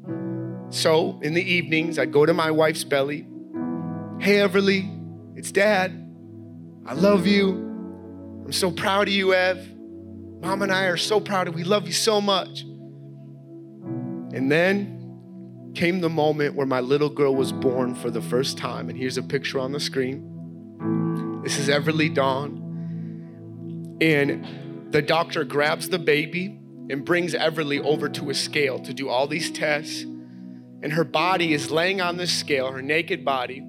So 0.71 1.21
in 1.21 1.33
the 1.33 1.41
evenings, 1.41 1.97
I'd 1.97 2.11
go 2.11 2.25
to 2.25 2.33
my 2.33 2.51
wife's 2.51 2.83
belly. 2.83 3.25
Hey, 4.19 4.39
Everly, 4.39 5.37
it's 5.37 5.53
dad. 5.53 5.91
I 6.85 6.95
love 6.95 7.25
you. 7.25 7.51
I'm 8.43 8.51
so 8.51 8.69
proud 8.69 9.07
of 9.07 9.13
you, 9.13 9.33
Ev. 9.33 9.73
Mom 10.41 10.61
and 10.61 10.69
I 10.73 10.87
are 10.87 10.97
so 10.97 11.21
proud 11.21 11.47
of 11.47 11.53
you. 11.53 11.59
We 11.59 11.63
love 11.63 11.87
you 11.87 11.93
so 11.93 12.19
much. 12.19 12.63
And 14.33 14.51
then 14.51 15.71
came 15.75 16.01
the 16.01 16.09
moment 16.09 16.55
where 16.55 16.67
my 16.67 16.81
little 16.81 17.07
girl 17.07 17.33
was 17.33 17.53
born 17.53 17.95
for 17.95 18.11
the 18.11 18.21
first 18.21 18.57
time. 18.57 18.89
And 18.89 18.97
here's 18.97 19.17
a 19.17 19.23
picture 19.23 19.59
on 19.59 19.71
the 19.71 19.79
screen. 19.79 21.41
This 21.41 21.57
is 21.57 21.69
Everly 21.69 22.13
Dawn. 22.13 22.62
And 24.03 24.91
the 24.91 25.01
doctor 25.01 25.45
grabs 25.45 25.87
the 25.87 25.97
baby 25.97 26.59
and 26.89 27.05
brings 27.05 27.33
Everly 27.33 27.79
over 27.79 28.09
to 28.09 28.29
a 28.29 28.33
scale 28.33 28.79
to 28.79 28.93
do 28.93 29.07
all 29.07 29.27
these 29.27 29.49
tests. 29.49 30.01
And 30.01 30.91
her 30.91 31.05
body 31.05 31.53
is 31.53 31.71
laying 31.71 32.01
on 32.01 32.17
this 32.17 32.37
scale, 32.37 32.69
her 32.69 32.81
naked 32.81 33.23
body, 33.23 33.59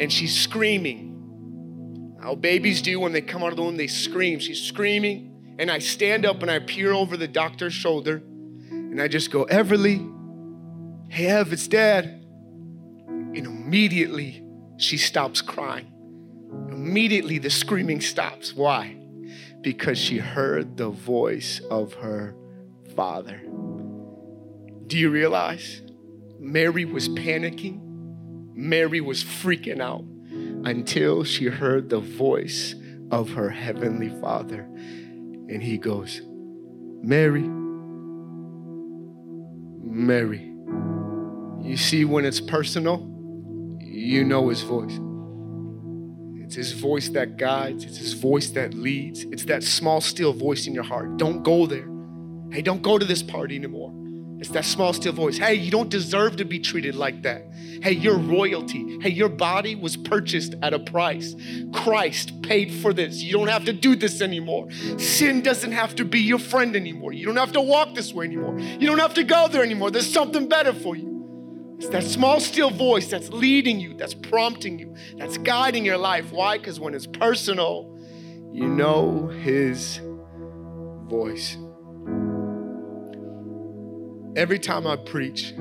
and 0.00 0.12
she's 0.12 0.36
screaming 0.36 2.16
how 2.20 2.34
babies 2.34 2.82
do 2.82 2.98
when 2.98 3.12
they 3.12 3.20
come 3.20 3.44
out 3.44 3.50
of 3.50 3.56
the 3.56 3.62
womb, 3.62 3.76
they 3.76 3.86
scream. 3.86 4.40
She's 4.40 4.60
screaming. 4.60 5.54
And 5.60 5.70
I 5.70 5.78
stand 5.78 6.26
up 6.26 6.42
and 6.42 6.50
I 6.50 6.58
peer 6.58 6.92
over 6.92 7.16
the 7.16 7.28
doctor's 7.28 7.72
shoulder 7.72 8.16
and 8.16 9.00
I 9.00 9.06
just 9.06 9.30
go, 9.30 9.46
Everly, 9.46 10.12
hey, 11.08 11.28
Ev, 11.28 11.52
it's 11.52 11.68
dad. 11.68 12.26
And 13.06 13.46
immediately 13.46 14.44
she 14.76 14.96
stops 14.96 15.40
crying. 15.40 15.92
Immediately 16.86 17.38
the 17.38 17.50
screaming 17.50 18.00
stops. 18.00 18.54
Why? 18.54 18.96
Because 19.60 19.98
she 19.98 20.18
heard 20.18 20.76
the 20.76 20.90
voice 20.90 21.60
of 21.68 21.94
her 21.94 22.36
father. 22.94 23.42
Do 24.86 24.96
you 24.96 25.10
realize? 25.10 25.82
Mary 26.38 26.84
was 26.84 27.08
panicking. 27.08 27.80
Mary 28.54 29.00
was 29.00 29.24
freaking 29.24 29.80
out 29.80 30.04
until 30.64 31.24
she 31.24 31.46
heard 31.46 31.90
the 31.90 31.98
voice 31.98 32.76
of 33.10 33.30
her 33.30 33.50
heavenly 33.50 34.10
father. 34.20 34.60
And 34.60 35.60
he 35.60 35.78
goes, 35.78 36.20
Mary, 37.02 37.48
Mary. 39.82 40.52
You 41.68 41.76
see, 41.76 42.04
when 42.04 42.24
it's 42.24 42.40
personal, 42.40 43.00
you 43.80 44.22
know 44.22 44.50
his 44.50 44.62
voice. 44.62 45.00
It's 46.46 46.54
his 46.54 46.72
voice 46.72 47.08
that 47.10 47.36
guides, 47.36 47.82
it's 47.82 47.98
his 47.98 48.12
voice 48.12 48.50
that 48.50 48.72
leads. 48.72 49.24
It's 49.24 49.46
that 49.46 49.64
small, 49.64 50.00
still 50.00 50.32
voice 50.32 50.68
in 50.68 50.74
your 50.74 50.84
heart. 50.84 51.16
Don't 51.16 51.42
go 51.42 51.66
there. 51.66 51.88
Hey, 52.52 52.62
don't 52.62 52.82
go 52.82 52.98
to 52.98 53.04
this 53.04 53.20
party 53.20 53.56
anymore. 53.56 53.92
It's 54.38 54.50
that 54.50 54.64
small, 54.64 54.92
still 54.92 55.12
voice. 55.12 55.38
Hey, 55.38 55.54
you 55.54 55.72
don't 55.72 55.88
deserve 55.88 56.36
to 56.36 56.44
be 56.44 56.60
treated 56.60 56.94
like 56.94 57.22
that. 57.22 57.50
Hey, 57.82 57.92
you're 57.92 58.18
royalty. 58.18 59.00
Hey, 59.00 59.08
your 59.08 59.28
body 59.28 59.74
was 59.74 59.96
purchased 59.96 60.54
at 60.62 60.72
a 60.72 60.78
price. 60.78 61.34
Christ 61.72 62.42
paid 62.42 62.72
for 62.72 62.92
this. 62.92 63.22
You 63.22 63.32
don't 63.32 63.48
have 63.48 63.64
to 63.64 63.72
do 63.72 63.96
this 63.96 64.20
anymore. 64.20 64.70
Sin 64.98 65.42
doesn't 65.42 65.72
have 65.72 65.96
to 65.96 66.04
be 66.04 66.20
your 66.20 66.38
friend 66.38 66.76
anymore. 66.76 67.12
You 67.12 67.26
don't 67.26 67.36
have 67.36 67.52
to 67.52 67.60
walk 67.60 67.94
this 67.94 68.12
way 68.14 68.26
anymore. 68.26 68.56
You 68.58 68.86
don't 68.86 69.00
have 69.00 69.14
to 69.14 69.24
go 69.24 69.48
there 69.48 69.64
anymore. 69.64 69.90
There's 69.90 70.12
something 70.12 70.48
better 70.48 70.72
for 70.72 70.94
you. 70.94 71.15
It's 71.76 71.88
that 71.88 72.04
small, 72.04 72.40
still 72.40 72.70
voice 72.70 73.08
that's 73.08 73.28
leading 73.28 73.80
you, 73.80 73.94
that's 73.94 74.14
prompting 74.14 74.78
you, 74.78 74.96
that's 75.18 75.36
guiding 75.38 75.84
your 75.84 75.98
life. 75.98 76.32
Why? 76.32 76.56
Because 76.56 76.80
when 76.80 76.94
it's 76.94 77.06
personal, 77.06 77.98
you 78.50 78.66
know 78.66 79.26
His 79.26 80.00
voice. 81.06 81.58
Every 84.36 84.58
time 84.58 84.86
I 84.86 84.96
preach, 84.96 85.54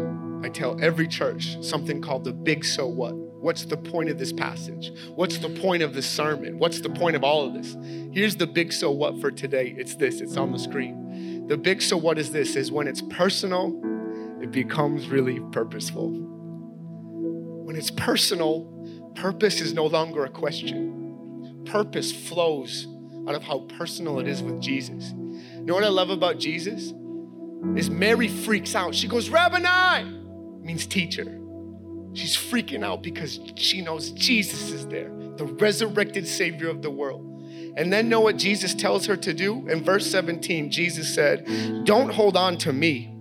I 0.43 0.49
tell 0.49 0.81
every 0.81 1.07
church 1.07 1.57
something 1.61 2.01
called 2.01 2.23
the 2.23 2.33
big 2.33 2.63
so 2.63 2.87
what. 2.87 3.13
What's 3.15 3.65
the 3.65 3.77
point 3.77 4.09
of 4.09 4.17
this 4.17 4.33
passage? 4.33 4.91
What's 5.15 5.37
the 5.37 5.49
point 5.49 5.83
of 5.83 5.93
this 5.93 6.09
sermon? 6.09 6.57
What's 6.57 6.81
the 6.81 6.89
point 6.89 7.15
of 7.15 7.23
all 7.23 7.45
of 7.45 7.53
this? 7.53 7.75
Here's 8.11 8.37
the 8.37 8.47
big 8.47 8.73
so 8.73 8.89
what 8.89 9.19
for 9.19 9.31
today. 9.31 9.75
It's 9.77 9.95
this, 9.95 10.19
it's 10.21 10.35
on 10.37 10.51
the 10.51 10.59
screen. 10.59 11.45
The 11.47 11.57
big 11.57 11.81
so 11.81 11.95
what 11.95 12.17
is 12.17 12.31
this 12.31 12.55
is 12.55 12.71
when 12.71 12.87
it's 12.87 13.01
personal, 13.01 13.79
it 14.45 14.51
becomes 14.51 15.07
really 15.07 15.39
purposeful. 15.51 16.11
When 17.65 17.75
it's 17.75 17.89
personal, 17.89 19.11
purpose 19.15 19.59
is 19.59 19.73
no 19.73 19.87
longer 19.87 20.23
a 20.23 20.29
question. 20.29 21.63
Purpose 21.65 22.11
flows 22.11 22.87
out 23.27 23.33
of 23.33 23.41
how 23.41 23.61
personal 23.79 24.19
it 24.19 24.27
is 24.27 24.43
with 24.43 24.61
Jesus. 24.61 25.13
You 25.13 25.65
know 25.65 25.73
what 25.73 25.83
I 25.83 25.87
love 25.87 26.11
about 26.11 26.37
Jesus? 26.37 26.93
is 27.75 27.89
Mary 27.89 28.27
freaks 28.27 28.75
out. 28.75 28.93
She 28.93 29.07
goes, 29.07 29.29
Rabboni, 29.29 30.03
means 30.61 30.85
teacher. 30.85 31.41
She's 32.13 32.37
freaking 32.37 32.85
out 32.85 33.01
because 33.01 33.39
she 33.55 33.81
knows 33.81 34.11
Jesus 34.11 34.69
is 34.69 34.85
there, 34.85 35.09
the 35.37 35.45
resurrected 35.45 36.27
Savior 36.27 36.69
of 36.69 36.83
the 36.83 36.91
world. 36.91 37.23
And 37.77 37.91
then 37.91 38.09
know 38.09 38.19
what 38.19 38.37
Jesus 38.37 38.75
tells 38.75 39.07
her 39.07 39.17
to 39.17 39.33
do? 39.33 39.67
In 39.67 39.83
verse 39.83 40.05
17, 40.11 40.69
Jesus 40.69 41.11
said, 41.15 41.47
Don't 41.83 42.13
hold 42.13 42.37
on 42.37 42.59
to 42.59 42.71
me 42.71 43.14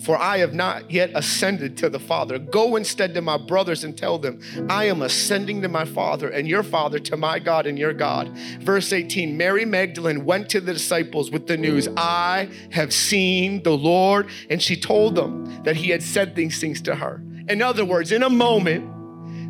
for 0.00 0.20
I 0.20 0.38
have 0.38 0.54
not 0.54 0.90
yet 0.90 1.10
ascended 1.14 1.76
to 1.78 1.88
the 1.88 1.98
Father. 1.98 2.38
Go 2.38 2.76
instead 2.76 3.14
to 3.14 3.22
my 3.22 3.36
brothers 3.36 3.84
and 3.84 3.96
tell 3.96 4.18
them, 4.18 4.40
I 4.68 4.84
am 4.84 5.02
ascending 5.02 5.62
to 5.62 5.68
my 5.68 5.84
Father 5.84 6.28
and 6.28 6.48
your 6.48 6.62
Father, 6.62 6.98
to 7.00 7.16
my 7.16 7.38
God 7.38 7.66
and 7.66 7.78
your 7.78 7.92
God. 7.92 8.28
Verse 8.60 8.92
18 8.92 9.36
Mary 9.36 9.64
Magdalene 9.64 10.24
went 10.24 10.50
to 10.50 10.60
the 10.60 10.72
disciples 10.72 11.30
with 11.30 11.46
the 11.46 11.56
news, 11.56 11.88
I 11.96 12.48
have 12.72 12.92
seen 12.92 13.62
the 13.62 13.76
Lord. 13.76 14.28
And 14.50 14.62
she 14.62 14.76
told 14.76 15.14
them 15.14 15.62
that 15.64 15.76
he 15.76 15.90
had 15.90 16.02
said 16.02 16.34
these 16.34 16.60
things 16.60 16.80
to 16.82 16.94
her. 16.96 17.22
In 17.48 17.62
other 17.62 17.84
words, 17.84 18.12
in 18.12 18.22
a 18.22 18.30
moment, 18.30 18.92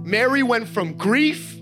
Mary 0.07 0.43
went 0.43 0.69
from 0.69 0.95
grief 0.95 1.61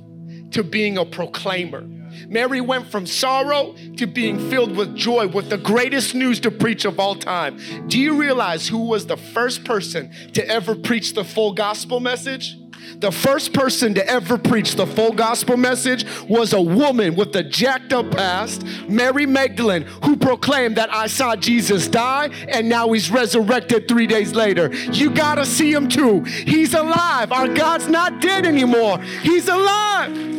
to 0.50 0.62
being 0.62 0.98
a 0.98 1.04
proclaimer. 1.04 1.84
Mary 2.28 2.60
went 2.60 2.86
from 2.86 3.06
sorrow 3.06 3.74
to 3.96 4.06
being 4.06 4.50
filled 4.50 4.76
with 4.76 4.94
joy 4.96 5.26
with 5.28 5.50
the 5.50 5.58
greatest 5.58 6.14
news 6.14 6.40
to 6.40 6.50
preach 6.50 6.84
of 6.84 6.98
all 6.98 7.14
time. 7.14 7.58
Do 7.88 7.98
you 7.98 8.14
realize 8.14 8.68
who 8.68 8.86
was 8.86 9.06
the 9.06 9.16
first 9.16 9.64
person 9.64 10.12
to 10.32 10.46
ever 10.48 10.74
preach 10.74 11.14
the 11.14 11.24
full 11.24 11.52
gospel 11.52 12.00
message? 12.00 12.56
The 12.98 13.10
first 13.10 13.52
person 13.52 13.94
to 13.94 14.06
ever 14.08 14.38
preach 14.38 14.76
the 14.76 14.86
full 14.86 15.12
gospel 15.12 15.56
message 15.56 16.04
was 16.28 16.52
a 16.52 16.60
woman 16.60 17.16
with 17.16 17.34
a 17.36 17.42
jacked 17.42 17.92
up 17.92 18.10
past, 18.10 18.64
Mary 18.88 19.26
Magdalene, 19.26 19.82
who 20.04 20.16
proclaimed 20.16 20.76
that 20.76 20.92
I 20.92 21.06
saw 21.06 21.36
Jesus 21.36 21.88
die 21.88 22.30
and 22.48 22.68
now 22.68 22.92
he's 22.92 23.10
resurrected 23.10 23.88
three 23.88 24.06
days 24.06 24.34
later. 24.34 24.72
You 24.92 25.10
gotta 25.10 25.44
see 25.44 25.72
him 25.72 25.88
too. 25.88 26.22
He's 26.22 26.74
alive. 26.74 27.32
Our 27.32 27.48
God's 27.48 27.88
not 27.88 28.20
dead 28.20 28.46
anymore, 28.46 29.00
he's 29.22 29.48
alive. 29.48 30.33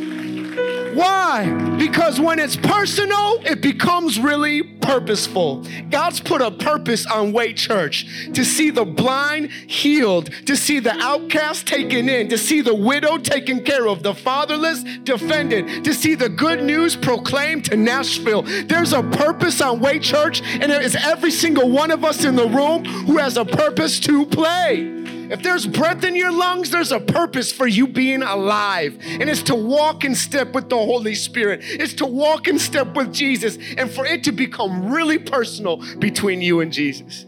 Why? 0.96 1.76
Because 1.78 2.22
when 2.22 2.40
it's 2.40 2.56
personal, 2.56 3.42
it 3.44 3.62
becomes 3.62 4.18
really 4.18 4.64
purposeful. 4.64 5.66
God's 5.90 6.22
put 6.22 6.42
a 6.42 6.52
purpose 6.52 7.06
on 7.06 7.34
Way 7.34 7.52
Church 7.52 8.32
to 8.34 8.46
see 8.46 8.70
the 8.70 8.86
blind 8.86 9.52
healed, 9.52 10.30
to 10.46 10.56
see 10.56 10.80
the 10.80 10.94
outcast 10.94 11.68
taken 11.68 12.08
in, 12.08 12.30
to 12.30 12.38
see 12.38 12.62
the 12.62 12.74
widow 12.74 13.18
taken 13.18 13.62
care 13.64 13.90
of, 13.90 14.04
the 14.04 14.14
fatherless 14.14 14.84
defended, 15.04 15.84
to 15.84 15.94
see 15.94 16.16
the 16.16 16.30
good 16.30 16.64
news 16.64 16.96
proclaimed 16.96 17.66
to 17.66 17.76
Nashville. 17.76 18.44
There's 18.44 18.94
a 18.94 19.04
purpose 19.04 19.60
on 19.60 19.82
Way 19.82 20.00
Church, 20.00 20.42
and 20.44 20.72
there 20.72 20.82
is 20.82 20.96
every 20.96 21.32
single 21.32 21.70
one 21.70 21.92
of 21.92 22.06
us 22.06 22.24
in 22.24 22.38
the 22.38 22.48
room 22.48 22.86
who 22.86 23.18
has 23.18 23.36
a 23.36 23.44
purpose 23.44 24.00
to 24.02 24.26
play. 24.28 25.05
If 25.30 25.44
there's 25.44 25.66
breath 25.66 26.04
in 26.04 26.16
your 26.16 26.32
lungs, 26.32 26.72
there's 26.72 26.92
a 26.92 27.00
purpose 27.00 27.52
for 27.52 27.68
you 27.68 27.88
being 27.88 28.22
alive. 28.22 28.98
And 29.02 29.30
it's 29.30 29.44
to 29.44 29.56
walk 29.56 30.04
in 30.04 30.16
step 30.16 30.54
with 30.54 30.70
the 30.70 30.78
Holy 30.78 31.16
Spirit, 31.16 31.62
it's 31.64 31.94
to 31.96 32.06
walk 32.06 32.48
in 32.48 32.60
step 32.60 32.96
with 32.96 33.14
Jesus, 33.14 33.58
and 33.78 33.90
for 33.90 34.06
it 34.06 34.24
to 34.26 34.32
become 34.32 34.92
really 34.92 35.18
personal 35.18 35.78
between 35.98 36.42
you 36.42 36.62
and 36.62 36.72
Jesus. 36.72 37.26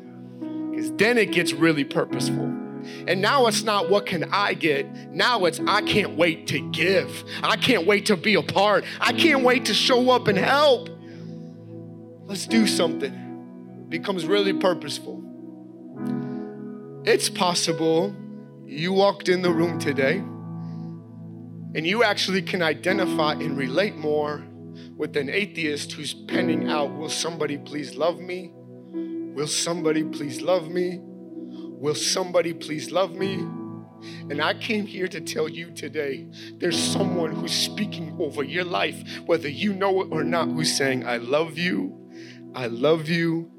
Because 0.72 0.91
then 0.93 1.18
it 1.18 1.32
gets 1.32 1.54
really 1.54 1.84
purposeful. 1.84 2.54
And 3.08 3.22
now 3.22 3.48
it's 3.48 3.64
not 3.64 3.89
what 3.89 4.06
can 4.06 4.26
I 4.32 4.54
get? 4.54 5.12
Now 5.12 5.45
it's 5.45 5.60
I 5.68 5.82
can't 5.82 6.16
wait 6.16 6.48
to 6.48 6.60
give. 6.72 7.24
I 7.43 7.58
can't 7.58 7.86
wait 7.86 8.06
to 8.08 8.18
be 8.18 8.36
a 8.36 8.43
part. 8.43 8.86
I 9.00 9.14
can't 9.14 9.43
wait 9.43 9.66
to 9.66 9.74
show 9.74 10.10
up 10.12 10.28
and 10.28 10.38
help. 10.38 10.89
Let's 12.26 12.45
do 12.45 12.68
something. 12.68 13.14
It 13.14 13.89
becomes 13.89 14.26
really 14.26 14.54
purposeful. 14.54 15.16
It's 17.08 17.30
possible 17.30 18.14
you 18.66 18.91
walked 18.91 19.30
in 19.30 19.41
the 19.41 19.49
room 19.49 19.80
today 19.80 20.18
and 20.18 21.88
you 21.88 22.03
actually 22.03 22.41
can 22.41 22.62
identify 22.62 23.32
and 23.32 23.58
relate 23.58 23.95
more 23.95 24.43
with 24.97 25.16
an 25.16 25.30
atheist 25.30 25.93
who's 25.93 26.14
penning 26.14 26.68
out, 26.68 26.91
Will 26.91 27.08
somebody 27.08 27.60
please 27.60 27.95
love 27.95 28.20
me? 28.20 28.51
Will 28.91 29.47
somebody 29.47 30.03
please 30.03 30.41
love 30.41 30.70
me? 30.70 30.99
Will 30.99 31.95
somebody 31.95 32.53
please 32.53 32.91
love 32.91 33.14
me? 33.14 33.36
And 34.30 34.41
I 34.41 34.55
came 34.55 34.86
here 34.86 35.08
to 35.08 35.22
tell 35.22 35.47
you 35.47 35.72
today 35.72 36.28
there's 36.58 36.78
someone 36.78 37.32
who's 37.32 37.53
speaking 37.53 38.18
over 38.20 38.43
your 38.43 38.66
life, 38.66 39.01
whether 39.26 39.47
you 39.47 39.72
know 39.72 40.01
it 40.01 40.10
or 40.12 40.26
not, 40.26 40.49
who's 40.49 40.76
saying, 40.76 41.08
I 41.08 41.20
love 41.20 41.58
you, 41.58 42.12
I 42.53 42.68
love 42.68 43.08
you, 43.08 43.49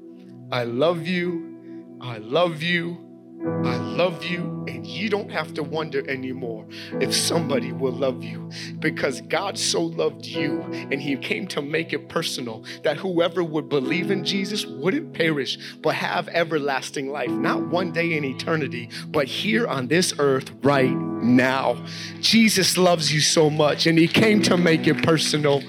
I 0.51 0.65
love 0.65 1.07
you, 1.07 1.97
I 1.99 2.19
love 2.19 2.61
you. 2.61 3.08
I 3.41 3.77
love 3.77 4.25
you, 4.25 4.65
and 4.67 4.85
you 4.85 5.09
don't 5.09 5.31
have 5.31 5.53
to 5.53 5.63
wonder 5.63 6.07
anymore 6.09 6.65
if 6.99 7.15
somebody 7.15 7.71
will 7.71 7.93
love 7.93 8.21
you 8.21 8.49
because 8.79 9.21
God 9.21 9.57
so 9.57 9.81
loved 9.81 10.25
you 10.25 10.61
and 10.61 11.01
He 11.01 11.15
came 11.15 11.47
to 11.47 11.61
make 11.61 11.93
it 11.93 12.09
personal 12.09 12.65
that 12.83 12.97
whoever 12.97 13.41
would 13.41 13.69
believe 13.69 14.11
in 14.11 14.25
Jesus 14.25 14.65
wouldn't 14.65 15.13
perish 15.13 15.57
but 15.81 15.95
have 15.95 16.27
everlasting 16.29 17.11
life, 17.11 17.29
not 17.29 17.65
one 17.67 17.93
day 17.93 18.17
in 18.17 18.25
eternity, 18.25 18.89
but 19.07 19.27
here 19.27 19.65
on 19.67 19.87
this 19.87 20.13
earth 20.19 20.51
right 20.61 20.91
now. 20.91 21.81
Jesus 22.19 22.77
loves 22.77 23.13
you 23.13 23.21
so 23.21 23.49
much, 23.49 23.87
and 23.87 23.97
He 23.97 24.09
came 24.09 24.41
to 24.43 24.57
make 24.57 24.85
it 24.85 25.01
personal 25.01 25.63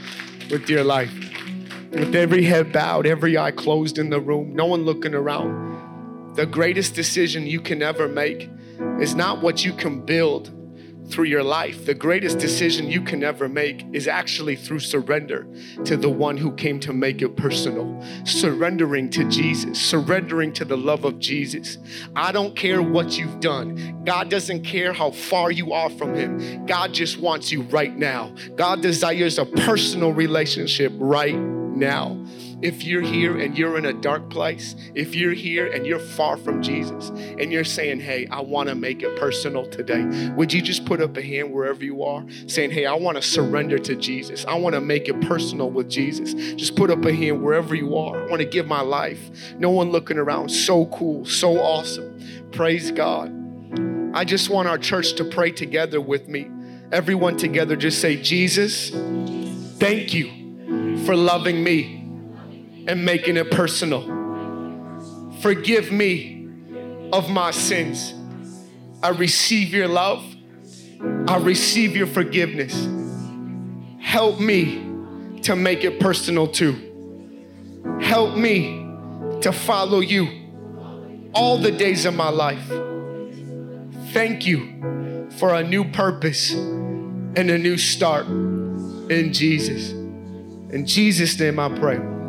with 0.51 0.69
your 0.69 0.83
life. 0.83 1.13
With 1.93 2.15
every 2.17 2.45
head 2.45 2.73
bowed, 2.73 3.07
every 3.07 3.39
eye 3.39 3.51
closed 3.53 3.99
in 3.99 4.11
the 4.11 4.21
room, 4.21 4.55
no 4.55 4.67
one 4.67 4.85
looking 4.85 5.15
around 5.15 5.70
the 6.41 6.47
greatest 6.47 6.95
decision 6.95 7.47
you 7.47 7.61
can 7.61 7.83
ever 7.83 8.09
make 8.09 8.49
is 8.99 9.15
not 9.15 9.43
what 9.43 9.63
you 9.63 9.75
can 9.75 10.01
build 10.01 10.51
through 11.11 11.27
your 11.27 11.43
life. 11.43 11.85
The 11.85 11.93
greatest 11.93 12.39
decision 12.39 12.89
you 12.89 13.03
can 13.03 13.23
ever 13.23 13.47
make 13.47 13.85
is 13.93 14.09
actually 14.09 14.57
through 14.57 14.79
surrender 14.79 15.47
to 15.85 15.99
the 15.99 16.09
one 16.09 16.39
who 16.39 16.55
came 16.55 16.81
to 16.81 16.95
make 16.95 17.21
it 17.21 17.37
personal. 17.37 18.03
Surrendering 18.25 19.11
to 19.11 19.29
Jesus, 19.29 19.79
surrendering 19.79 20.55
to 20.55 20.65
the 20.65 20.79
love 20.79 21.05
of 21.05 21.19
Jesus. 21.19 21.77
I 22.17 22.33
don't 22.33 22.57
care 22.57 22.81
what 22.81 23.19
you've 23.19 23.41
done. 23.41 24.03
God 24.07 24.31
doesn't 24.31 24.63
care 24.63 24.95
how 24.95 25.11
far 25.11 25.51
you 25.51 25.75
are 25.75 25.91
from 25.91 26.15
Him. 26.15 26.65
God 26.65 26.95
just 26.95 27.19
wants 27.19 27.53
you 27.53 27.65
right 27.65 27.95
now. 27.95 28.35
God 28.57 28.81
desires 28.81 29.37
a 29.37 29.45
personal 29.45 30.15
relationship 30.15 30.95
right 30.97 31.37
now. 31.37 32.19
If 32.63 32.85
you're 32.85 33.01
here 33.01 33.39
and 33.39 33.57
you're 33.57 33.79
in 33.79 33.87
a 33.87 33.93
dark 33.93 34.29
place, 34.29 34.77
if 34.95 35.15
you're 35.15 35.33
here 35.33 35.67
and 35.67 35.87
you're 35.87 35.99
far 35.99 36.37
from 36.37 36.63
Jesus 36.63 37.09
and 37.09 37.51
you're 37.51 37.65
saying, 37.65 38.01
Hey, 38.01 38.27
I 38.27 38.41
want 38.41 38.69
to 38.69 38.75
make 38.75 39.03
it 39.03 39.19
personal 39.19 39.67
today, 39.67 40.05
would 40.37 40.53
you 40.53 40.61
just 40.61 40.85
put 40.85 41.01
up 41.01 41.17
a 41.17 41.23
hand 41.23 41.53
wherever 41.53 41.83
you 41.83 42.05
are 42.05 42.25
saying, 42.47 42.71
Hey, 42.71 42.85
I 42.85 42.95
want 42.95 43.17
to 43.17 43.23
surrender 43.23 43.79
to 43.79 43.97
Jesus. 43.97 44.45
I 44.45 44.55
want 44.55 44.75
to 44.75 44.81
make 44.81 45.09
it 45.09 45.21
personal 45.23 45.71
with 45.71 45.89
Jesus. 45.89 46.35
Just 46.55 46.77
put 46.77 46.91
up 46.91 47.05
a 47.05 47.15
hand 47.15 47.43
wherever 47.43 47.75
you 47.75 47.97
are. 47.97 48.23
I 48.23 48.27
want 48.27 48.41
to 48.41 48.49
give 48.49 48.67
my 48.67 48.83
life. 48.83 49.31
No 49.59 49.71
one 49.71 49.91
looking 49.91 50.19
around. 50.19 50.51
So 50.51 50.87
cool, 50.87 51.25
so 51.25 51.59
awesome. 51.59 52.51
Praise 52.53 52.91
God. 52.91 53.37
I 54.13 54.25
just 54.25 54.51
want 54.51 54.69
our 54.69 54.79
church 54.79 55.15
to 55.15 55.25
pray 55.25 55.53
together 55.53 56.01
with 56.01 56.29
me. 56.29 56.51
Everyone 56.93 57.37
together, 57.37 57.77
just 57.77 58.01
say, 58.01 58.21
Jesus, 58.21 58.91
thank 59.79 60.13
you 60.13 60.99
for 61.07 61.15
loving 61.15 61.63
me 61.63 62.00
and 62.87 63.05
making 63.05 63.37
it 63.37 63.51
personal. 63.51 64.19
Forgive 65.41 65.91
me 65.91 66.49
of 67.13 67.31
my 67.31 67.51
sins. 67.51 68.15
I 69.03 69.11
receive 69.11 69.73
your 69.73 69.89
love. 69.89 70.25
I 71.27 71.39
receive 71.39 71.97
your 71.97 72.07
forgiveness. 72.07 72.89
Help 74.01 74.39
me 74.39 74.87
to 75.43 75.57
make 75.57 75.85
it 75.85 76.01
personal 76.01 76.47
too. 76.47 76.87
Help 78.01 78.37
me 78.37 78.87
to 79.41 79.53
follow 79.53 80.01
you 80.01 80.29
all 81.33 81.59
the 81.59 81.71
days 81.71 82.05
of 82.05 82.15
my 82.15 82.29
life. 82.29 82.67
Thank 84.13 84.47
you 84.47 85.29
for 85.39 85.55
a 85.55 85.63
new 85.63 85.85
purpose 85.85 86.53
and 86.53 87.51
a 87.51 87.57
new 87.57 87.79
start 87.79 88.27
in 88.27 89.33
Jesus. 89.33 89.93
In 90.73 90.85
Jesus' 90.87 91.39
name 91.39 91.59
I 91.59 91.69
pray. 91.79 92.20